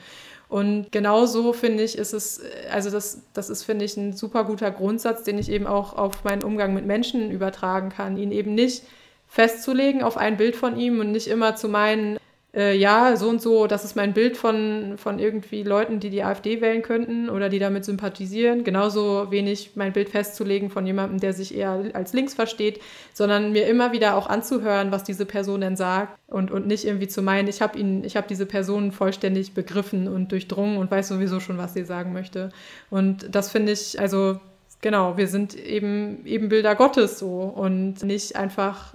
[0.55, 2.39] Und genauso finde ich, ist es,
[2.71, 6.23] also das, das ist, finde ich, ein super guter Grundsatz, den ich eben auch auf
[6.23, 8.15] meinen Umgang mit Menschen übertragen kann.
[8.15, 8.83] Ihn eben nicht
[9.27, 12.19] festzulegen auf ein Bild von ihm und nicht immer zu meinen,
[12.55, 16.23] äh, ja, so und so, das ist mein Bild von, von irgendwie Leuten, die die
[16.23, 18.63] AfD wählen könnten oder die damit sympathisieren.
[18.63, 22.79] Genauso wenig mein Bild festzulegen von jemandem, der sich eher als links versteht,
[23.13, 27.09] sondern mir immer wieder auch anzuhören, was diese Person denn sagt und, und nicht irgendwie
[27.09, 31.09] zu meinen, ich habe ihn, ich habe diese Person vollständig begriffen und durchdrungen und weiß
[31.09, 32.49] sowieso schon, was sie sagen möchte.
[32.89, 34.39] Und das finde ich, also
[34.85, 38.93] genau, wir sind eben, eben Bilder Gottes so und nicht einfach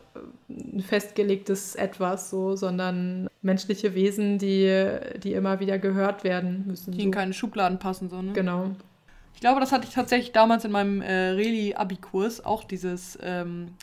[0.48, 6.92] ein festgelegtes Etwas so, sondern menschliche Wesen, die, die immer wieder gehört werden müssen.
[6.92, 8.32] Die in keine Schubladen passen, so, ne?
[8.34, 8.70] Genau.
[9.34, 13.74] Ich glaube, das hatte ich tatsächlich damals in meinem äh, Reli-Abi-Kurs auch dieses, ähm,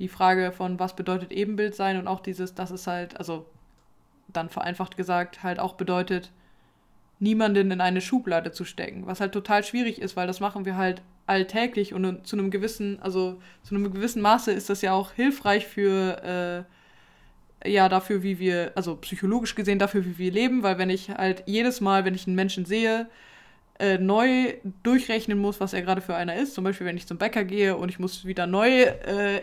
[0.00, 3.46] die Frage von, was bedeutet Ebenbild sein und auch dieses, dass es halt, also
[4.26, 6.32] dann vereinfacht gesagt, halt auch bedeutet,
[7.20, 9.06] niemanden in eine Schublade zu stecken.
[9.06, 12.98] Was halt total schwierig ist, weil das machen wir halt alltäglich und zu einem gewissen,
[13.00, 16.66] also zu einem gewissen Maße ist das ja auch hilfreich für,
[17.64, 21.10] äh, ja, dafür, wie wir, also psychologisch gesehen dafür, wie wir leben, weil wenn ich
[21.10, 23.08] halt jedes Mal, wenn ich einen Menschen sehe,
[23.78, 27.18] äh, neu durchrechnen muss, was er gerade für einer ist, zum Beispiel wenn ich zum
[27.18, 29.42] Bäcker gehe und ich muss wieder neu äh,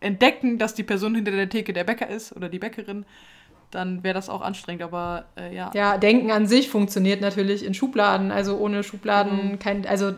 [0.00, 3.04] entdecken, dass die Person hinter der Theke der Bäcker ist oder die Bäckerin,
[3.70, 5.70] dann wäre das auch anstrengend, aber äh, ja.
[5.74, 9.58] Ja, Denken an sich funktioniert natürlich in Schubladen, also ohne Schubladen mhm.
[9.58, 10.12] kein, also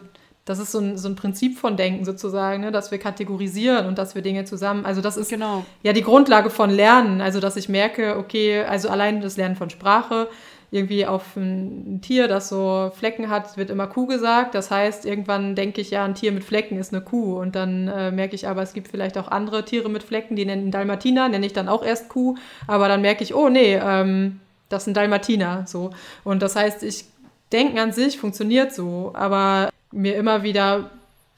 [0.45, 2.73] das ist so ein, so ein Prinzip von Denken sozusagen, ne?
[2.73, 5.65] dass wir kategorisieren und dass wir Dinge zusammen, also das ist genau.
[5.83, 9.71] ja die Grundlage von Lernen, also dass ich merke, okay, also allein das Lernen von
[9.71, 10.29] Sprache,
[10.73, 14.55] irgendwie auf ein Tier, das so Flecken hat, wird immer Kuh gesagt.
[14.55, 17.39] Das heißt, irgendwann denke ich ja, ein Tier mit Flecken ist eine Kuh.
[17.39, 20.47] Und dann äh, merke ich aber, es gibt vielleicht auch andere Tiere mit Flecken, die
[20.47, 22.37] nennen Dalmatiner, nenne ich dann auch erst Kuh.
[22.67, 25.65] Aber dann merke ich, oh nee, ähm, das sind Dalmatiner.
[25.67, 25.91] So.
[26.25, 27.05] Und das heißt, ich
[27.53, 30.91] denken an sich funktioniert so, aber mir immer wieder,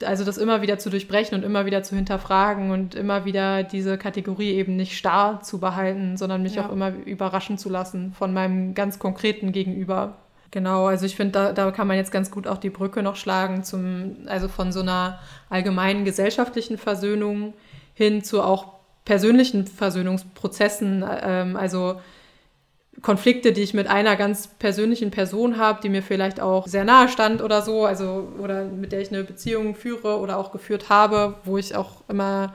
[0.03, 3.97] also das immer wieder zu durchbrechen und immer wieder zu hinterfragen und immer wieder diese
[3.97, 6.65] Kategorie eben nicht starr zu behalten, sondern mich ja.
[6.65, 10.15] auch immer überraschen zu lassen von meinem ganz konkreten Gegenüber.
[10.51, 13.17] Genau, also ich finde, da, da kann man jetzt ganz gut auch die Brücke noch
[13.17, 17.53] schlagen zum, also von so einer allgemeinen gesellschaftlichen Versöhnung
[17.93, 21.03] hin zu auch persönlichen Versöhnungsprozessen.
[21.21, 21.99] Ähm, also
[23.01, 27.09] Konflikte, die ich mit einer ganz persönlichen Person habe, die mir vielleicht auch sehr nahe
[27.09, 31.35] stand oder so, also oder mit der ich eine Beziehung führe oder auch geführt habe,
[31.43, 32.53] wo ich auch immer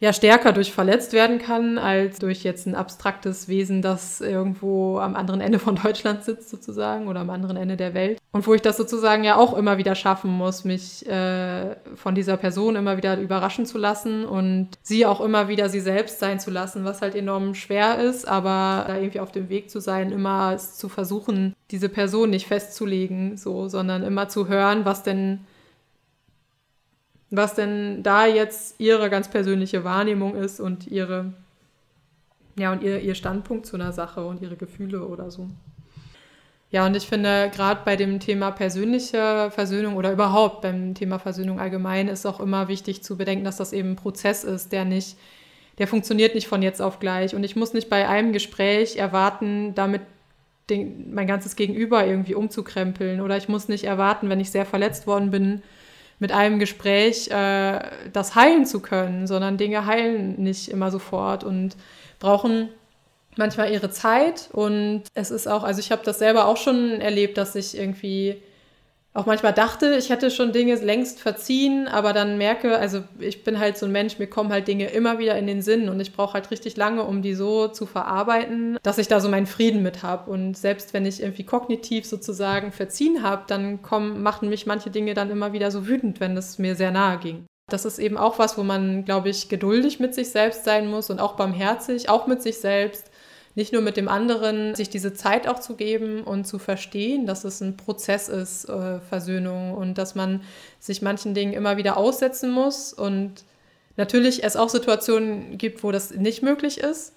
[0.00, 5.14] ja stärker durch verletzt werden kann, als durch jetzt ein abstraktes Wesen, das irgendwo am
[5.14, 8.18] anderen Ende von Deutschland sitzt sozusagen oder am anderen Ende der Welt.
[8.32, 12.38] Und wo ich das sozusagen ja auch immer wieder schaffen muss, mich äh, von dieser
[12.38, 16.50] Person immer wieder überraschen zu lassen und sie auch immer wieder sie selbst sein zu
[16.50, 20.56] lassen, was halt enorm schwer ist, aber da irgendwie auf dem Weg zu sein, immer
[20.56, 25.40] zu versuchen, diese Person nicht festzulegen, so, sondern immer zu hören, was denn
[27.30, 31.32] was denn da jetzt ihre ganz persönliche Wahrnehmung ist und ihre,
[32.56, 35.48] ja, und ihr, ihr Standpunkt zu einer Sache und ihre Gefühle oder so.
[36.72, 41.58] Ja, und ich finde, gerade bei dem Thema persönliche Versöhnung oder überhaupt beim Thema Versöhnung
[41.58, 45.16] allgemein ist auch immer wichtig zu bedenken, dass das eben ein Prozess ist, der nicht,
[45.78, 47.34] der funktioniert nicht von jetzt auf gleich.
[47.34, 50.02] Und ich muss nicht bei einem Gespräch erwarten, damit
[50.68, 53.20] den, mein ganzes Gegenüber irgendwie umzukrempeln.
[53.20, 55.62] Oder ich muss nicht erwarten, wenn ich sehr verletzt worden bin,
[56.20, 57.80] mit einem Gespräch äh,
[58.12, 61.76] das heilen zu können, sondern Dinge heilen nicht immer sofort und
[62.20, 62.68] brauchen
[63.36, 64.48] manchmal ihre Zeit.
[64.52, 68.40] Und es ist auch, also ich habe das selber auch schon erlebt, dass ich irgendwie
[69.12, 73.58] auch manchmal dachte, ich hätte schon Dinge längst verziehen, aber dann merke, also ich bin
[73.58, 76.12] halt so ein Mensch, mir kommen halt Dinge immer wieder in den Sinn und ich
[76.12, 79.82] brauche halt richtig lange, um die so zu verarbeiten, dass ich da so meinen Frieden
[79.82, 80.30] mit habe.
[80.30, 85.14] Und selbst wenn ich irgendwie kognitiv sozusagen verziehen habe, dann kommen, machen mich manche Dinge
[85.14, 87.46] dann immer wieder so wütend, wenn es mir sehr nahe ging.
[87.68, 91.10] Das ist eben auch was, wo man, glaube ich, geduldig mit sich selbst sein muss
[91.10, 93.09] und auch barmherzig, auch mit sich selbst
[93.60, 97.44] nicht nur mit dem anderen, sich diese Zeit auch zu geben und zu verstehen, dass
[97.44, 100.40] es ein Prozess ist, äh, Versöhnung und dass man
[100.78, 103.44] sich manchen Dingen immer wieder aussetzen muss und
[103.98, 107.12] natürlich es auch Situationen gibt, wo das nicht möglich ist,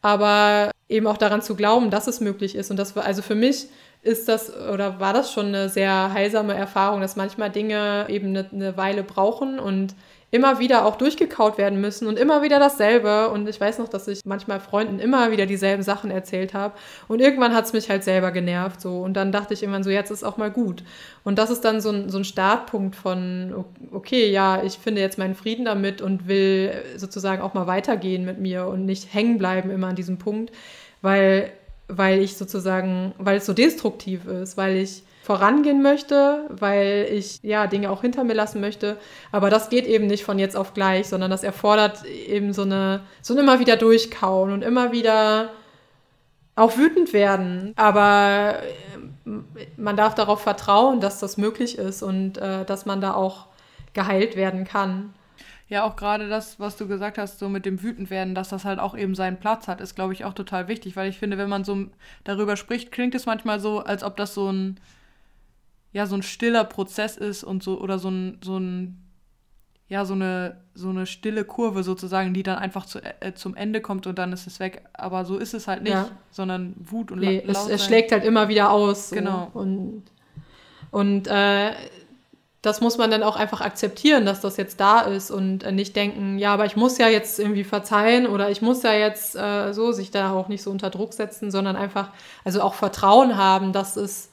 [0.00, 3.66] aber eben auch daran zu glauben, dass es möglich ist und das also für mich
[4.02, 8.48] ist das oder war das schon eine sehr heilsame Erfahrung, dass manchmal Dinge eben eine,
[8.50, 9.94] eine Weile brauchen und
[10.32, 13.30] immer wieder auch durchgekaut werden müssen und immer wieder dasselbe.
[13.30, 16.74] Und ich weiß noch, dass ich manchmal Freunden immer wieder dieselben Sachen erzählt habe.
[17.08, 18.80] Und irgendwann hat es mich halt selber genervt.
[18.80, 19.00] So.
[19.00, 20.84] Und dann dachte ich irgendwann so, jetzt ist auch mal gut.
[21.24, 25.18] Und das ist dann so ein, so ein Startpunkt von, okay, ja, ich finde jetzt
[25.18, 29.70] meinen Frieden damit und will sozusagen auch mal weitergehen mit mir und nicht hängen bleiben
[29.70, 30.52] immer an diesem Punkt,
[31.02, 31.50] weil,
[31.90, 37.66] weil ich sozusagen, weil es so destruktiv ist, weil ich vorangehen möchte, weil ich ja
[37.66, 38.96] Dinge auch hinter mir lassen möchte.
[39.32, 43.02] Aber das geht eben nicht von jetzt auf gleich, sondern das erfordert eben so eine,
[43.22, 45.50] so ein immer wieder durchkauen und immer wieder
[46.56, 47.72] auch wütend werden.
[47.76, 48.56] Aber
[49.26, 49.30] äh,
[49.76, 53.46] man darf darauf vertrauen, dass das möglich ist und äh, dass man da auch
[53.92, 55.14] geheilt werden kann.
[55.70, 58.80] Ja, auch gerade das, was du gesagt hast, so mit dem Wütendwerden, dass das halt
[58.80, 61.48] auch eben seinen Platz hat, ist, glaube ich, auch total wichtig, weil ich finde, wenn
[61.48, 61.86] man so
[62.24, 64.80] darüber spricht, klingt es manchmal so, als ob das so ein
[65.92, 69.00] ja so ein stiller Prozess ist und so oder so ein so ein
[69.86, 73.80] ja so eine so eine stille Kurve sozusagen, die dann einfach zu, äh, zum Ende
[73.80, 74.84] kommt und dann ist es weg.
[74.92, 76.10] Aber so ist es halt nicht, ja.
[76.32, 79.10] sondern Wut und nee, es, es schlägt halt immer wieder aus.
[79.10, 79.16] So.
[79.16, 79.50] Genau.
[79.54, 80.02] Und
[80.90, 81.70] und äh,
[82.62, 85.96] das muss man dann auch einfach akzeptieren, dass das jetzt da ist und äh, nicht
[85.96, 89.72] denken, ja, aber ich muss ja jetzt irgendwie verzeihen oder ich muss ja jetzt äh,
[89.72, 92.10] so sich da auch nicht so unter Druck setzen, sondern einfach,
[92.44, 94.30] also auch Vertrauen haben, dass es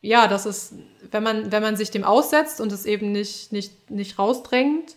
[0.00, 0.74] ja, das ist,
[1.10, 4.96] wenn man, wenn man sich dem aussetzt und es eben nicht, nicht, nicht rausdrängt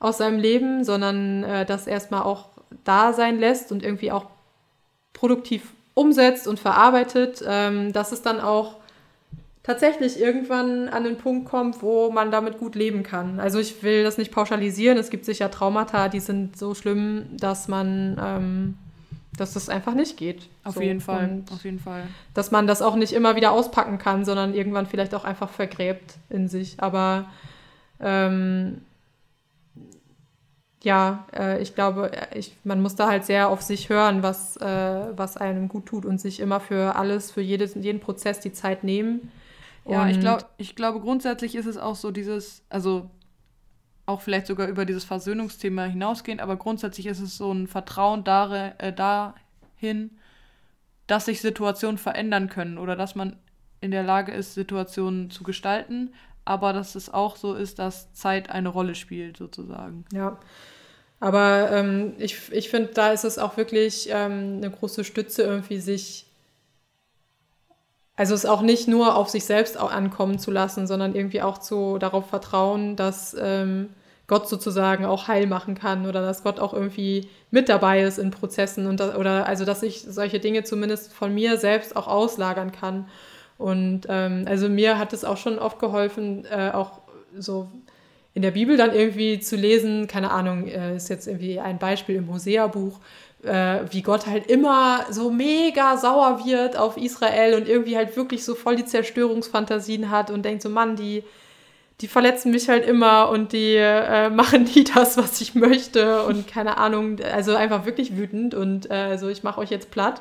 [0.00, 2.48] aus seinem Leben, sondern äh, das erstmal auch
[2.82, 4.26] da sein lässt und irgendwie auch
[5.12, 8.76] produktiv umsetzt und verarbeitet, ähm, dass es dann auch
[9.64, 13.40] tatsächlich irgendwann an den Punkt kommt, wo man damit gut leben kann.
[13.40, 14.96] Also ich will das nicht pauschalisieren.
[14.96, 18.78] Es gibt sicher Traumata, die sind so schlimm, dass man ähm,
[19.36, 20.48] dass das einfach nicht geht.
[20.62, 20.80] Auf so.
[20.80, 22.04] jeden Fall, und auf jeden Fall.
[22.34, 26.14] Dass man das auch nicht immer wieder auspacken kann, sondern irgendwann vielleicht auch einfach vergräbt
[26.30, 26.76] in sich.
[26.78, 27.26] Aber
[28.00, 28.82] ähm,
[30.82, 35.06] ja, äh, ich glaube, ich, man muss da halt sehr auf sich hören, was, äh,
[35.16, 38.84] was einem gut tut und sich immer für alles, für jedes, jeden Prozess die Zeit
[38.84, 39.32] nehmen.
[39.86, 43.10] Ja, ich, glaub, ich glaube, grundsätzlich ist es auch so dieses, also
[44.06, 48.72] auch vielleicht sogar über dieses Versöhnungsthema hinausgehend, aber grundsätzlich ist es so ein Vertrauen darin,
[48.78, 50.10] äh, dahin,
[51.06, 53.36] dass sich Situationen verändern können oder dass man
[53.80, 58.50] in der Lage ist, Situationen zu gestalten, aber dass es auch so ist, dass Zeit
[58.50, 60.04] eine Rolle spielt, sozusagen.
[60.12, 60.38] Ja.
[61.20, 65.78] Aber ähm, ich, ich finde, da ist es auch wirklich ähm, eine große Stütze, irgendwie
[65.78, 66.26] sich,
[68.16, 71.98] also es auch nicht nur auf sich selbst ankommen zu lassen, sondern irgendwie auch zu,
[71.98, 73.90] darauf vertrauen, dass ähm,
[74.26, 78.30] Gott sozusagen auch heil machen kann oder dass Gott auch irgendwie mit dabei ist in
[78.30, 82.72] Prozessen und das, oder also dass ich solche Dinge zumindest von mir selbst auch auslagern
[82.72, 83.08] kann.
[83.58, 87.00] Und ähm, also mir hat es auch schon oft geholfen, äh, auch
[87.36, 87.68] so
[88.32, 92.16] in der Bibel dann irgendwie zu lesen, keine Ahnung, äh, ist jetzt irgendwie ein Beispiel
[92.16, 92.98] im Hosea-Buch,
[93.44, 98.44] äh, wie Gott halt immer so mega sauer wird auf Israel und irgendwie halt wirklich
[98.44, 101.24] so voll die Zerstörungsfantasien hat und denkt so, Mann, die,
[102.00, 106.46] die verletzen mich halt immer und die äh, machen nie das, was ich möchte und
[106.46, 110.20] keine Ahnung, also einfach wirklich wütend und äh, so, ich mache euch jetzt platt.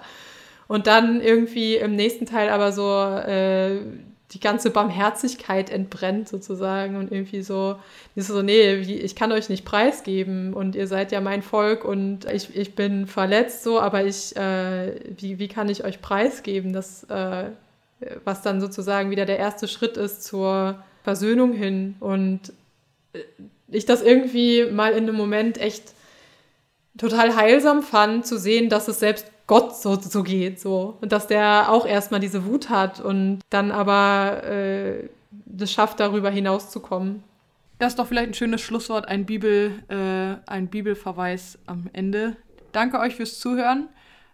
[0.67, 3.79] Und dann irgendwie im nächsten Teil aber so äh,
[4.33, 7.75] die ganze Barmherzigkeit entbrennt sozusagen und irgendwie so,
[8.15, 12.25] ist so, nee, ich kann euch nicht preisgeben und ihr seid ja mein Volk und
[12.25, 17.03] ich, ich bin verletzt so, aber ich, äh, wie, wie kann ich euch preisgeben, das,
[17.05, 17.51] äh,
[18.23, 22.39] was dann sozusagen wieder der erste Schritt ist zur Versöhnung hin und
[23.13, 23.19] äh,
[23.67, 25.93] ich das irgendwie mal in einem Moment echt
[26.97, 30.97] total heilsam fand, zu sehen, dass es selbst Gott so, so geht, so.
[31.01, 35.09] Und dass der auch erstmal diese Wut hat und dann aber äh,
[35.45, 37.23] das schafft, darüber hinauszukommen.
[37.79, 42.37] Das ist doch vielleicht ein schönes Schlusswort, ein, Bibel, äh, ein Bibelverweis am Ende.
[42.71, 43.89] Danke euch fürs Zuhören.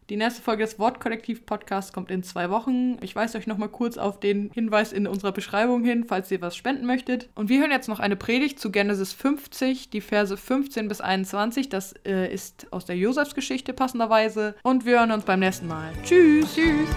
[0.10, 2.98] Die nächste Folge des Wortkollektiv-Podcasts kommt in zwei Wochen.
[3.02, 6.56] Ich weise euch nochmal kurz auf den Hinweis in unserer Beschreibung hin, falls ihr was
[6.56, 7.30] spenden möchtet.
[7.36, 11.70] Und wir hören jetzt noch eine Predigt zu Genesis 50, die Verse 15 bis 21.
[11.70, 14.56] Das äh, ist aus der Josefsgeschichte passenderweise.
[14.64, 15.92] Und wir hören uns beim nächsten Mal.
[16.04, 16.56] Tschüss.
[16.56, 16.90] Tschüss.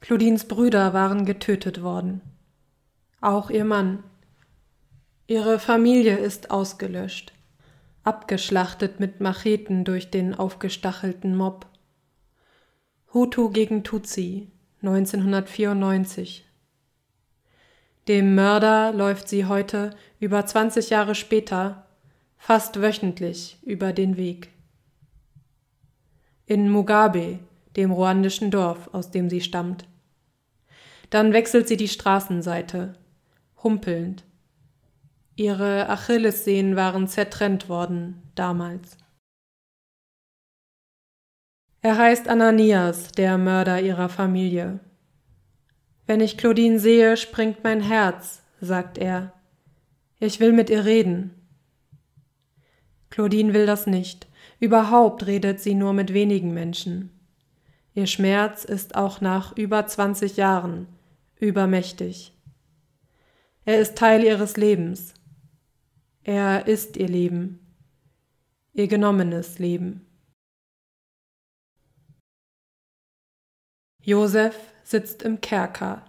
[0.00, 2.20] Claudines Brüder waren getötet worden.
[3.20, 4.04] Auch ihr Mann.
[5.26, 7.32] Ihre Familie ist ausgelöscht,
[8.04, 11.66] abgeschlachtet mit Macheten durch den aufgestachelten Mob.
[13.12, 14.50] Hutu gegen Tutsi
[14.82, 16.46] 1994.
[18.06, 19.90] Dem Mörder läuft sie heute,
[20.20, 21.86] über 20 Jahre später,
[22.38, 24.50] fast wöchentlich über den Weg.
[26.46, 27.40] In Mugabe,
[27.76, 29.86] dem ruandischen Dorf, aus dem sie stammt.
[31.10, 32.94] Dann wechselt sie die Straßenseite,
[33.62, 34.24] humpelnd.
[35.36, 38.96] Ihre Achillessehnen waren zertrennt worden damals.
[41.80, 44.80] Er heißt Ananias, der Mörder ihrer Familie.
[46.06, 49.32] Wenn ich Claudine sehe, springt mein Herz, sagt er.
[50.18, 51.34] Ich will mit ihr reden.
[53.10, 54.26] Claudine will das nicht.
[54.58, 57.17] Überhaupt redet sie nur mit wenigen Menschen.
[57.98, 60.86] Ihr Schmerz ist auch nach über 20 Jahren
[61.34, 62.32] übermächtig.
[63.64, 65.14] Er ist Teil ihres Lebens.
[66.22, 67.58] Er ist ihr Leben,
[68.72, 70.06] ihr genommenes Leben.
[74.00, 76.08] Josef sitzt im Kerker.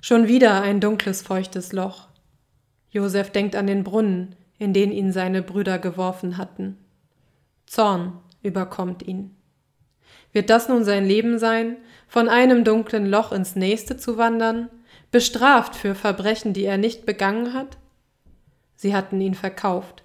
[0.00, 2.08] Schon wieder ein dunkles, feuchtes Loch.
[2.88, 6.78] Josef denkt an den Brunnen, in den ihn seine Brüder geworfen hatten.
[7.66, 9.36] Zorn überkommt ihn.
[10.34, 11.78] Wird das nun sein Leben sein,
[12.08, 14.68] von einem dunklen Loch ins nächste zu wandern,
[15.10, 17.78] bestraft für Verbrechen, die er nicht begangen hat?
[18.74, 20.02] Sie hatten ihn verkauft.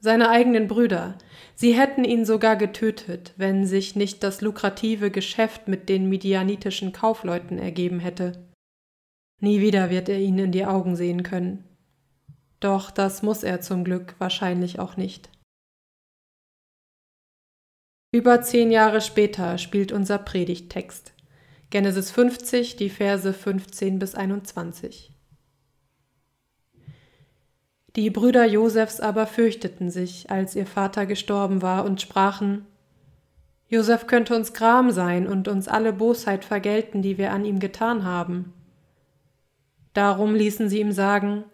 [0.00, 1.16] Seine eigenen Brüder.
[1.54, 7.58] Sie hätten ihn sogar getötet, wenn sich nicht das lukrative Geschäft mit den midianitischen Kaufleuten
[7.58, 8.32] ergeben hätte.
[9.38, 11.64] Nie wieder wird er ihnen in die Augen sehen können.
[12.58, 15.30] Doch das muss er zum Glück wahrscheinlich auch nicht.
[18.14, 21.14] Über zehn Jahre später spielt unser Predigttext.
[21.70, 25.10] Genesis 50, die Verse 15 bis 21.
[27.96, 32.66] Die Brüder Josefs aber fürchteten sich, als ihr Vater gestorben war, und sprachen,
[33.68, 38.04] Josef könnte uns Gram sein und uns alle Bosheit vergelten, die wir an ihm getan
[38.04, 38.52] haben.
[39.94, 41.44] Darum ließen sie ihm sagen,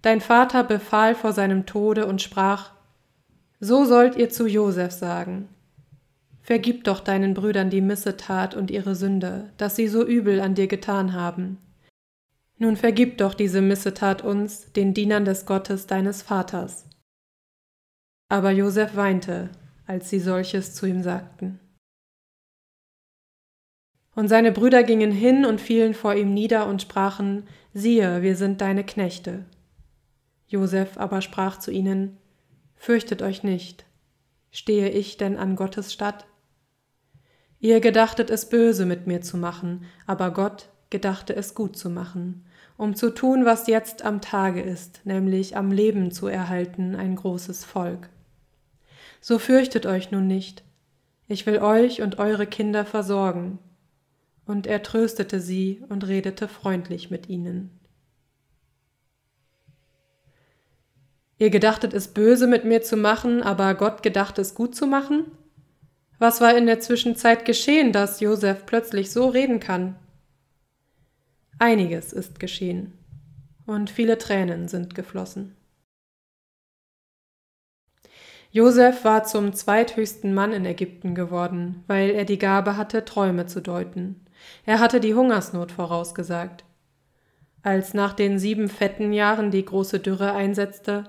[0.00, 2.70] Dein Vater befahl vor seinem Tode und sprach,
[3.60, 5.50] So sollt ihr zu Josef sagen,
[6.48, 10.66] Vergib doch deinen Brüdern die Missetat und ihre Sünde, dass sie so übel an dir
[10.66, 11.58] getan haben.
[12.56, 16.86] Nun vergib doch diese Missetat uns, den Dienern des Gottes deines Vaters.
[18.30, 19.50] Aber Josef weinte,
[19.86, 21.60] als sie solches zu ihm sagten.
[24.14, 28.62] Und seine Brüder gingen hin und fielen vor ihm nieder und sprachen, siehe, wir sind
[28.62, 29.44] deine Knechte.
[30.46, 32.16] Josef aber sprach zu ihnen,
[32.74, 33.84] Fürchtet euch nicht,
[34.50, 36.24] stehe ich denn an Gottes Statt?
[37.60, 42.44] Ihr gedachtet es böse mit mir zu machen, aber Gott gedachte es gut zu machen,
[42.76, 47.64] um zu tun, was jetzt am Tage ist, nämlich am Leben zu erhalten ein großes
[47.64, 48.08] Volk.
[49.20, 50.62] So fürchtet euch nun nicht,
[51.26, 53.58] ich will euch und eure Kinder versorgen.
[54.46, 57.70] Und er tröstete sie und redete freundlich mit ihnen.
[61.36, 65.26] Ihr gedachtet es böse mit mir zu machen, aber Gott gedacht es gut zu machen?
[66.18, 69.96] Was war in der Zwischenzeit geschehen, dass Josef plötzlich so reden kann?
[71.58, 72.92] Einiges ist geschehen
[73.66, 75.54] und viele Tränen sind geflossen.
[78.50, 83.60] Josef war zum zweithöchsten Mann in Ägypten geworden, weil er die Gabe hatte, Träume zu
[83.60, 84.24] deuten.
[84.64, 86.64] Er hatte die Hungersnot vorausgesagt.
[87.62, 91.04] Als nach den sieben fetten Jahren die große Dürre einsetzte,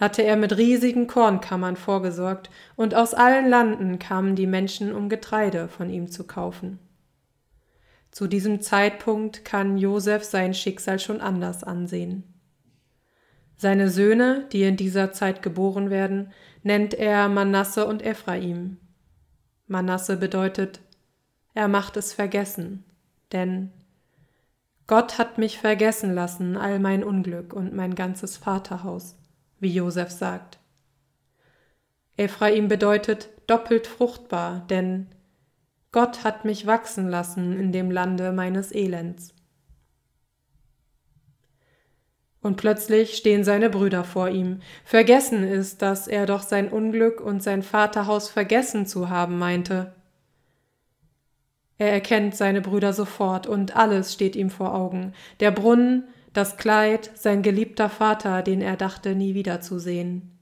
[0.00, 5.68] hatte er mit riesigen Kornkammern vorgesorgt, und aus allen Landen kamen die Menschen, um Getreide
[5.68, 6.78] von ihm zu kaufen.
[8.10, 12.24] Zu diesem Zeitpunkt kann Josef sein Schicksal schon anders ansehen.
[13.56, 16.32] Seine Söhne, die in dieser Zeit geboren werden,
[16.62, 18.78] nennt er Manasse und Ephraim.
[19.66, 20.80] Manasse bedeutet,
[21.52, 22.84] er macht es vergessen,
[23.32, 23.70] denn
[24.86, 29.19] Gott hat mich vergessen lassen, all mein Unglück und mein ganzes Vaterhaus
[29.60, 30.58] wie Josef sagt.
[32.16, 35.06] Ephraim bedeutet doppelt fruchtbar, denn
[35.92, 39.34] Gott hat mich wachsen lassen in dem Lande meines Elends.
[42.42, 44.60] Und plötzlich stehen seine Brüder vor ihm.
[44.84, 49.94] Vergessen ist, dass er doch sein Unglück und sein Vaterhaus vergessen zu haben meinte.
[51.76, 55.12] Er erkennt seine Brüder sofort und alles steht ihm vor Augen.
[55.40, 60.38] Der Brunnen, das Kleid, sein geliebter Vater, den er dachte nie wiederzusehen,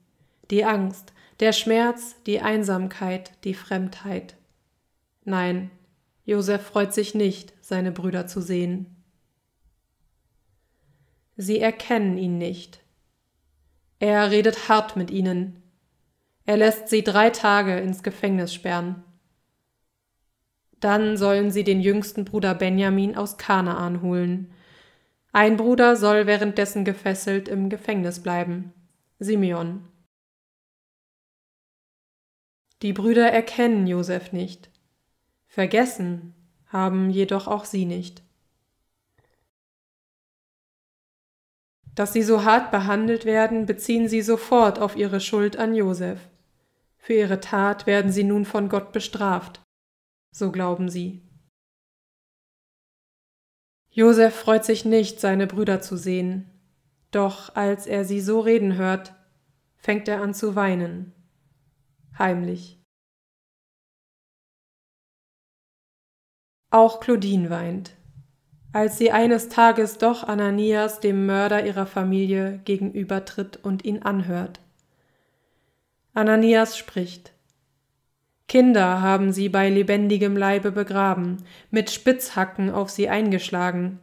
[0.51, 4.35] die Angst, der Schmerz, die Einsamkeit, die Fremdheit.
[5.23, 5.71] Nein,
[6.25, 8.95] Josef freut sich nicht, seine Brüder zu sehen.
[11.37, 12.81] Sie erkennen ihn nicht.
[13.99, 15.63] Er redet hart mit ihnen.
[16.45, 19.03] Er lässt sie drei Tage ins Gefängnis sperren.
[20.79, 24.51] Dann sollen sie den jüngsten Bruder Benjamin aus Kanaan holen,
[25.31, 28.73] ein Bruder soll währenddessen gefesselt im Gefängnis bleiben.
[29.19, 29.87] Simeon.
[32.81, 34.71] Die Brüder erkennen Josef nicht.
[35.47, 36.33] Vergessen
[36.67, 38.23] haben jedoch auch sie nicht.
[41.95, 46.19] Dass sie so hart behandelt werden, beziehen sie sofort auf ihre Schuld an Josef.
[46.97, 49.61] Für ihre Tat werden sie nun von Gott bestraft.
[50.31, 51.28] So glauben sie.
[53.91, 56.49] Josef freut sich nicht, seine Brüder zu sehen,
[57.11, 59.13] doch als er sie so reden hört,
[59.77, 61.13] fängt er an zu weinen,
[62.17, 62.79] heimlich.
[66.71, 67.95] Auch Claudine weint,
[68.71, 74.59] als sie eines Tages doch Ananias, dem Mörder ihrer Familie, gegenübertritt und ihn anhört.
[76.13, 77.33] Ananias spricht.
[78.49, 81.37] Kinder haben sie bei lebendigem Leibe begraben,
[81.69, 83.99] mit Spitzhacken auf sie eingeschlagen.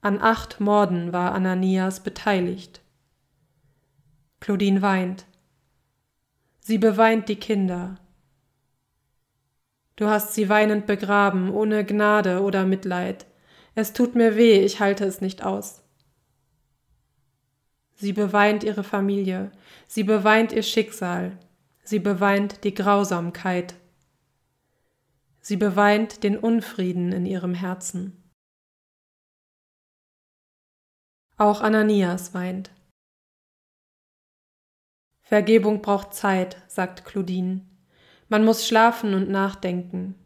[0.00, 2.82] An acht Morden war Ananias beteiligt.
[4.38, 5.26] Claudine weint.
[6.60, 7.96] Sie beweint die Kinder.
[9.96, 13.26] Du hast sie weinend begraben, ohne Gnade oder Mitleid.
[13.74, 15.82] Es tut mir weh, ich halte es nicht aus.
[17.96, 19.50] Sie beweint ihre Familie,
[19.88, 21.36] sie beweint ihr Schicksal,
[21.82, 23.74] sie beweint die Grausamkeit
[25.40, 28.22] Sie beweint den Unfrieden in ihrem Herzen.
[31.36, 32.70] Auch Ananias weint.
[35.22, 37.62] Vergebung braucht Zeit, sagt Claudine.
[38.28, 40.16] Man muss schlafen und nachdenken.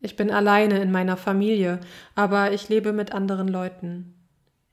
[0.00, 1.80] Ich bin alleine in meiner Familie,
[2.14, 4.14] aber ich lebe mit anderen Leuten.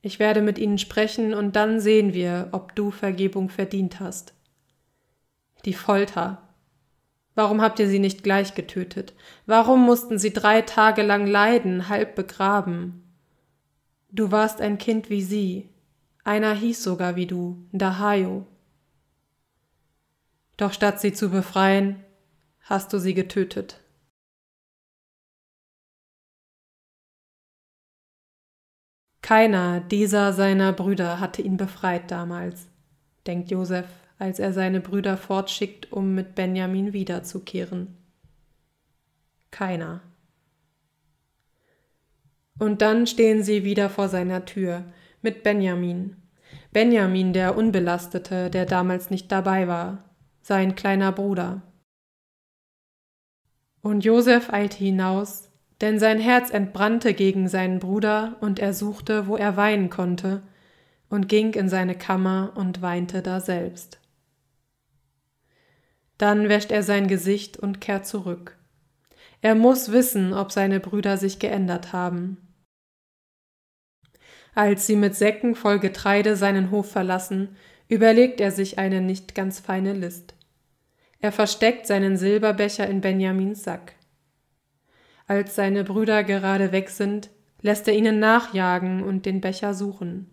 [0.01, 4.33] Ich werde mit ihnen sprechen und dann sehen wir, ob du Vergebung verdient hast.
[5.65, 6.42] Die Folter,
[7.35, 9.13] Warum habt ihr sie nicht gleich getötet?
[9.45, 13.03] Warum mussten sie drei Tage lang leiden, halb begraben?
[14.09, 15.69] Du warst ein Kind wie sie.
[16.23, 18.45] Einer hieß sogar wie du, Dahayo.
[20.57, 22.03] Doch statt sie zu befreien,
[22.61, 23.79] hast du sie getötet.
[29.23, 32.67] Keiner dieser seiner Brüder hatte ihn befreit damals,
[33.25, 33.87] denkt Josef
[34.23, 37.97] als er seine Brüder fortschickt, um mit Benjamin wiederzukehren.
[39.51, 39.99] Keiner.
[42.57, 44.85] Und dann stehen sie wieder vor seiner Tür
[45.21, 46.15] mit Benjamin.
[46.71, 50.05] Benjamin, der Unbelastete, der damals nicht dabei war,
[50.41, 51.61] sein kleiner Bruder.
[53.81, 55.49] Und Josef eilte hinaus,
[55.81, 60.43] denn sein Herz entbrannte gegen seinen Bruder, und er suchte, wo er weinen konnte,
[61.09, 63.99] und ging in seine Kammer und weinte daselbst.
[66.23, 68.57] Dann wäscht er sein Gesicht und kehrt zurück.
[69.41, 72.37] Er muss wissen, ob seine Brüder sich geändert haben.
[74.55, 77.57] Als sie mit Säcken voll Getreide seinen Hof verlassen,
[77.89, 80.33] überlegt er sich eine nicht ganz feine List.
[81.19, 83.95] Er versteckt seinen Silberbecher in Benjamins Sack.
[85.27, 90.29] Als seine Brüder gerade weg sind, lässt er ihnen nachjagen und den Becher suchen.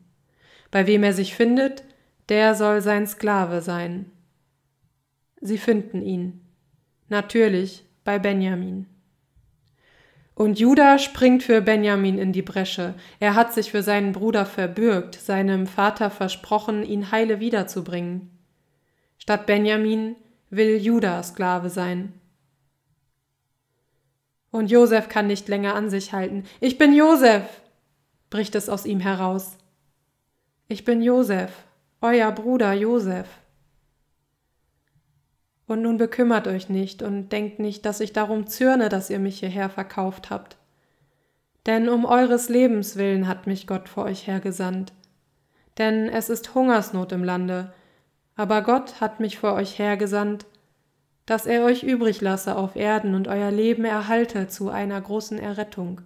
[0.70, 1.82] Bei wem er sich findet,
[2.28, 4.12] der soll sein Sklave sein.
[5.40, 6.40] Sie finden ihn.
[7.08, 8.86] Natürlich bei Benjamin.
[10.34, 12.94] Und Judah springt für Benjamin in die Bresche.
[13.18, 18.30] Er hat sich für seinen Bruder verbürgt, seinem Vater versprochen, ihn heile wiederzubringen.
[19.18, 20.16] Statt Benjamin
[20.48, 22.14] will Judah Sklave sein.
[24.50, 26.44] Und Josef kann nicht länger an sich halten.
[26.60, 27.42] Ich bin Josef,
[28.30, 29.58] bricht es aus ihm heraus.
[30.68, 31.52] Ich bin Josef,
[32.00, 33.26] euer Bruder Josef.
[35.70, 39.38] Und nun bekümmert euch nicht und denkt nicht, dass ich darum zürne, dass ihr mich
[39.38, 40.56] hierher verkauft habt.
[41.64, 44.92] Denn um eures Lebens willen hat mich Gott vor euch hergesandt.
[45.78, 47.72] Denn es ist Hungersnot im Lande,
[48.34, 50.44] aber Gott hat mich vor euch hergesandt,
[51.24, 56.00] dass er euch übrig lasse auf Erden und euer Leben erhalte zu einer großen Errettung.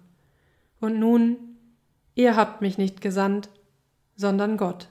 [0.79, 1.37] Und nun,
[2.13, 3.49] ihr habt mich nicht gesandt,
[4.15, 4.89] sondern Gott.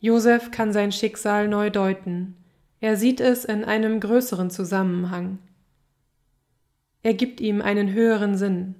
[0.00, 2.36] Josef kann sein Schicksal neu deuten.
[2.80, 5.38] Er sieht es in einem größeren Zusammenhang.
[7.02, 8.74] Er gibt ihm einen höheren Sinn.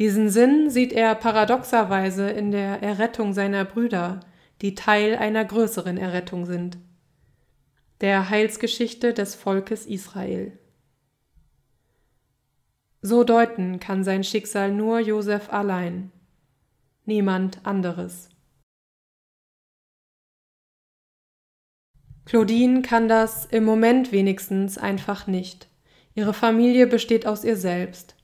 [0.00, 4.20] Diesen Sinn sieht er paradoxerweise in der Errettung seiner Brüder,
[4.62, 6.78] die Teil einer größeren Errettung sind,
[8.00, 10.58] der Heilsgeschichte des Volkes Israel.
[13.00, 16.10] So deuten kann sein Schicksal nur Josef allein,
[17.04, 18.35] niemand anderes.
[22.26, 25.68] Claudine kann das im Moment wenigstens einfach nicht.
[26.14, 28.16] Ihre Familie besteht aus ihr selbst.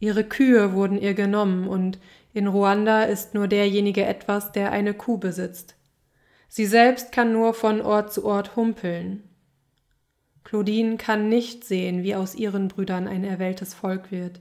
[0.00, 1.98] Ihre Kühe wurden ihr genommen und
[2.32, 5.76] in Ruanda ist nur derjenige etwas, der eine Kuh besitzt.
[6.48, 9.22] Sie selbst kann nur von Ort zu Ort humpeln.
[10.42, 14.40] Claudine kann nicht sehen, wie aus ihren Brüdern ein erwähltes Volk wird.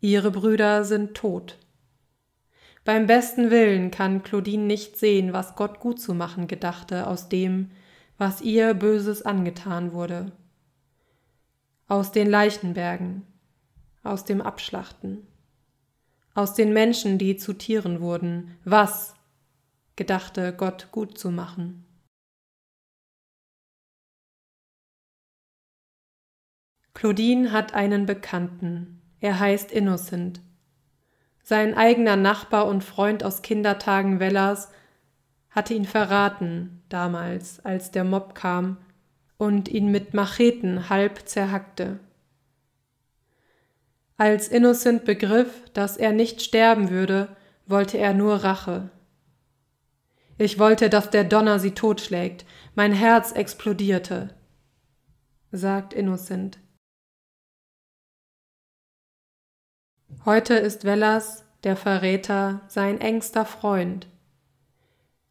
[0.00, 1.58] Ihre Brüder sind tot.
[2.84, 7.72] Beim besten Willen kann Claudine nicht sehen, was Gott gut zu machen gedachte aus dem,
[8.18, 10.32] was ihr Böses angetan wurde.
[11.88, 13.26] Aus den Leichenbergen,
[14.02, 15.26] aus dem Abschlachten,
[16.34, 19.14] aus den Menschen, die zu Tieren wurden, was
[19.96, 21.84] gedachte Gott gut zu machen.
[26.92, 30.40] Claudine hat einen Bekannten, er heißt Innocent.
[31.42, 34.70] Sein eigener Nachbar und Freund aus Kindertagen Wellers
[35.56, 38.76] hatte ihn verraten damals, als der Mob kam
[39.38, 41.98] und ihn mit Macheten halb zerhackte.
[44.18, 47.34] Als Innocent begriff, dass er nicht sterben würde,
[47.66, 48.90] wollte er nur Rache.
[50.36, 52.44] Ich wollte, dass der Donner sie totschlägt.
[52.74, 54.34] Mein Herz explodierte,
[55.52, 56.58] sagt Innocent.
[60.26, 64.06] Heute ist Wellas, der Verräter, sein engster Freund.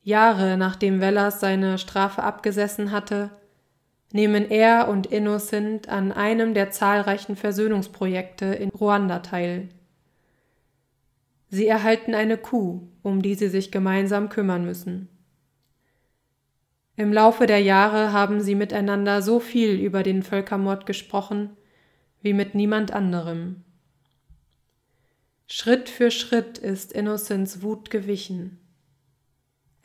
[0.06, 3.32] Jahre nachdem Wellers seine Strafe abgesessen hatte,
[4.14, 9.68] nehmen er und Innocent an einem der zahlreichen Versöhnungsprojekte in Ruanda teil.
[11.50, 15.10] Sie erhalten eine Kuh, um die sie sich gemeinsam kümmern müssen.
[16.96, 21.58] Im Laufe der Jahre haben sie miteinander so viel über den Völkermord gesprochen
[22.22, 23.64] wie mit niemand anderem.
[25.48, 28.60] Schritt für Schritt ist Innocents Wut gewichen.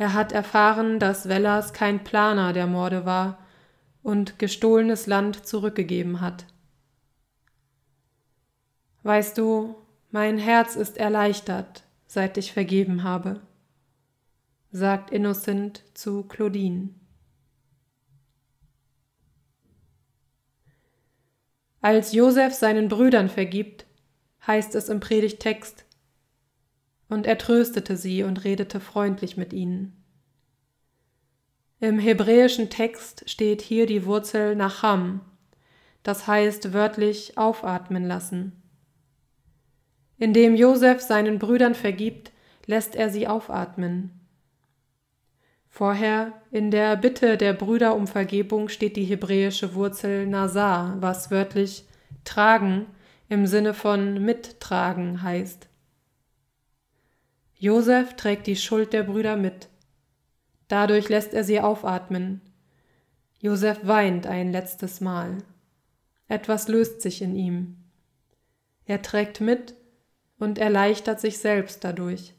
[0.00, 3.38] Er hat erfahren, dass Wellers kein Planer der Morde war
[4.02, 6.46] und gestohlenes Land zurückgegeben hat.
[9.02, 9.76] Weißt du,
[10.10, 13.42] mein Herz ist erleichtert, seit ich vergeben habe,
[14.72, 16.94] sagt Innocent zu Claudine.
[21.82, 23.84] Als Josef seinen Brüdern vergibt,
[24.46, 25.84] heißt es im Predigtext,
[27.10, 29.96] und er tröstete sie und redete freundlich mit ihnen.
[31.80, 35.20] Im hebräischen Text steht hier die Wurzel Nacham,
[36.02, 38.52] das heißt wörtlich aufatmen lassen.
[40.18, 42.32] Indem Josef seinen Brüdern vergibt,
[42.66, 44.10] lässt er sie aufatmen.
[45.70, 51.84] Vorher in der Bitte der Brüder um Vergebung steht die hebräische Wurzel Nasar, was wörtlich
[52.24, 52.86] tragen
[53.30, 55.69] im Sinne von mittragen heißt.
[57.62, 59.68] Josef trägt die Schuld der Brüder mit.
[60.68, 62.40] Dadurch lässt er sie aufatmen.
[63.38, 65.36] Josef weint ein letztes Mal.
[66.26, 67.76] Etwas löst sich in ihm.
[68.86, 69.74] Er trägt mit
[70.38, 72.32] und erleichtert sich selbst dadurch.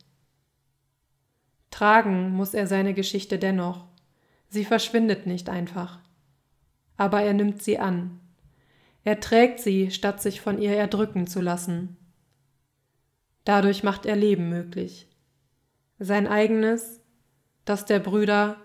[1.69, 3.85] Tragen muss er seine Geschichte dennoch.
[4.49, 5.99] Sie verschwindet nicht einfach.
[6.97, 8.19] Aber er nimmt sie an.
[9.03, 11.95] Er trägt sie, statt sich von ihr erdrücken zu lassen.
[13.43, 15.07] Dadurch macht er Leben möglich.
[16.03, 16.99] Sein eigenes,
[17.63, 18.57] das der Brüder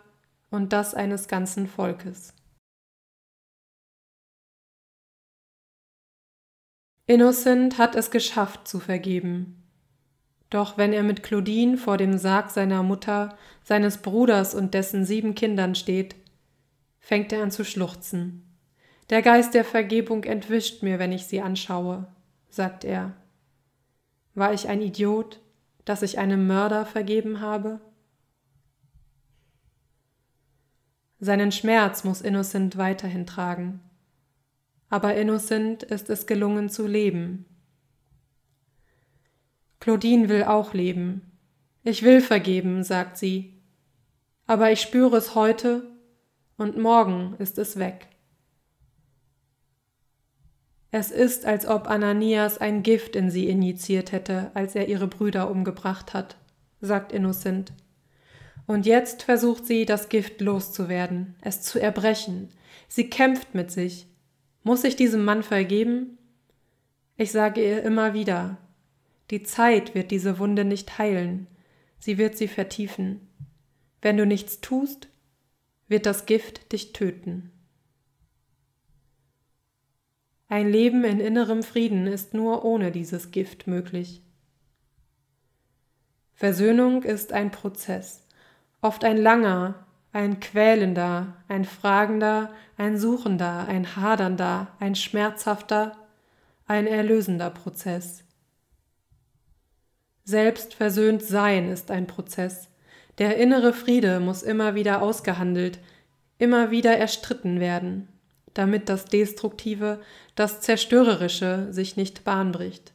[0.49, 2.33] und das eines ganzen Volkes.
[7.07, 9.69] Innocent hat es geschafft zu vergeben.
[10.49, 15.35] Doch wenn er mit Claudine vor dem Sarg seiner Mutter, seines Bruders und dessen sieben
[15.35, 16.17] Kindern steht,
[17.01, 18.57] fängt er an zu schluchzen.
[19.11, 22.09] Der Geist der Vergebung entwischt mir, wenn ich sie anschaue,
[22.49, 23.13] sagt er.
[24.35, 25.39] War ich ein Idiot,
[25.87, 27.81] dass ich einem Mörder vergeben habe?
[31.19, 33.81] Seinen Schmerz muss Innocent weiterhin tragen.
[34.91, 37.47] Aber Innocent ist es gelungen zu leben.
[39.81, 41.33] Claudine will auch leben.
[41.85, 43.63] Ich will vergeben, sagt sie.
[44.47, 45.91] Aber ich spüre es heute
[46.57, 48.09] und morgen ist es weg.
[50.91, 55.51] Es ist, als ob Ananias ein Gift in sie injiziert hätte, als er ihre Brüder
[55.51, 56.37] umgebracht hat,
[56.81, 57.73] sagt Innocent.
[58.67, 62.49] Und jetzt versucht sie, das Gift loszuwerden, es zu erbrechen.
[62.89, 64.07] Sie kämpft mit sich.
[64.63, 66.19] Muss ich diesem Mann vergeben?
[67.17, 68.59] Ich sage ihr immer wieder,
[69.31, 71.47] die Zeit wird diese Wunde nicht heilen,
[71.99, 73.21] sie wird sie vertiefen.
[74.03, 75.09] Wenn du nichts tust,
[75.89, 77.51] wird das Gift dich töten.
[80.49, 84.23] Ein Leben in innerem Frieden ist nur ohne dieses Gift möglich.
[86.35, 88.25] Versöhnung ist ein Prozess,
[88.81, 95.97] oft ein langer, ein quälender, ein fragender, ein suchender, ein hadernder, ein schmerzhafter,
[96.67, 98.23] ein erlösender Prozess.
[100.25, 102.69] Selbst versöhnt sein ist ein Prozess.
[103.19, 105.81] Der innere Friede muss immer wieder ausgehandelt,
[106.39, 108.09] immer wieder erstritten werden
[108.59, 110.01] damit das Destruktive,
[110.35, 112.93] das Zerstörerische sich nicht Bahn bricht.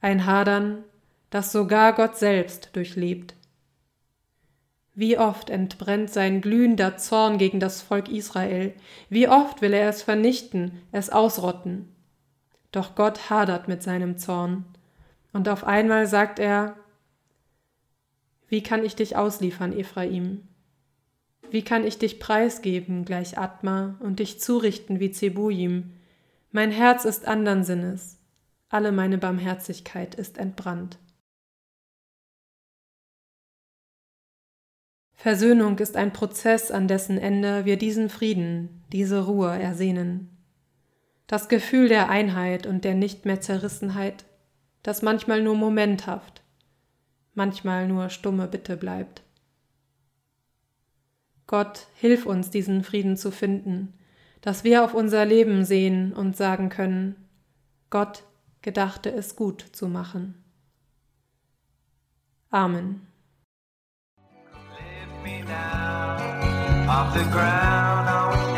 [0.00, 0.84] Ein Hadern,
[1.30, 3.34] das sogar Gott selbst durchlebt.
[4.94, 8.74] Wie oft entbrennt sein glühender Zorn gegen das Volk Israel,
[9.08, 11.94] wie oft will er es vernichten, es ausrotten.
[12.72, 14.64] Doch Gott hadert mit seinem Zorn,
[15.32, 16.76] und auf einmal sagt er,
[18.48, 20.48] Wie kann ich dich ausliefern, Ephraim?
[21.50, 25.94] Wie kann ich dich preisgeben gleich Atma und dich zurichten wie Zebujim?
[26.50, 28.18] Mein Herz ist andern Sinnes,
[28.68, 30.98] alle meine Barmherzigkeit ist entbrannt.
[35.14, 40.30] Versöhnung ist ein Prozess, an dessen Ende wir diesen Frieden, diese Ruhe ersehnen.
[41.26, 44.24] Das Gefühl der Einheit und der nicht mehr Zerrissenheit,
[44.82, 46.42] das manchmal nur momenthaft,
[47.34, 49.22] manchmal nur stumme Bitte bleibt.
[51.48, 53.94] Gott, hilf uns, diesen Frieden zu finden,
[54.40, 57.16] dass wir auf unser Leben sehen und sagen können,
[57.90, 58.22] Gott
[58.62, 60.34] gedachte es gut zu machen.
[62.50, 63.08] Amen.
[66.88, 68.57] off the ground.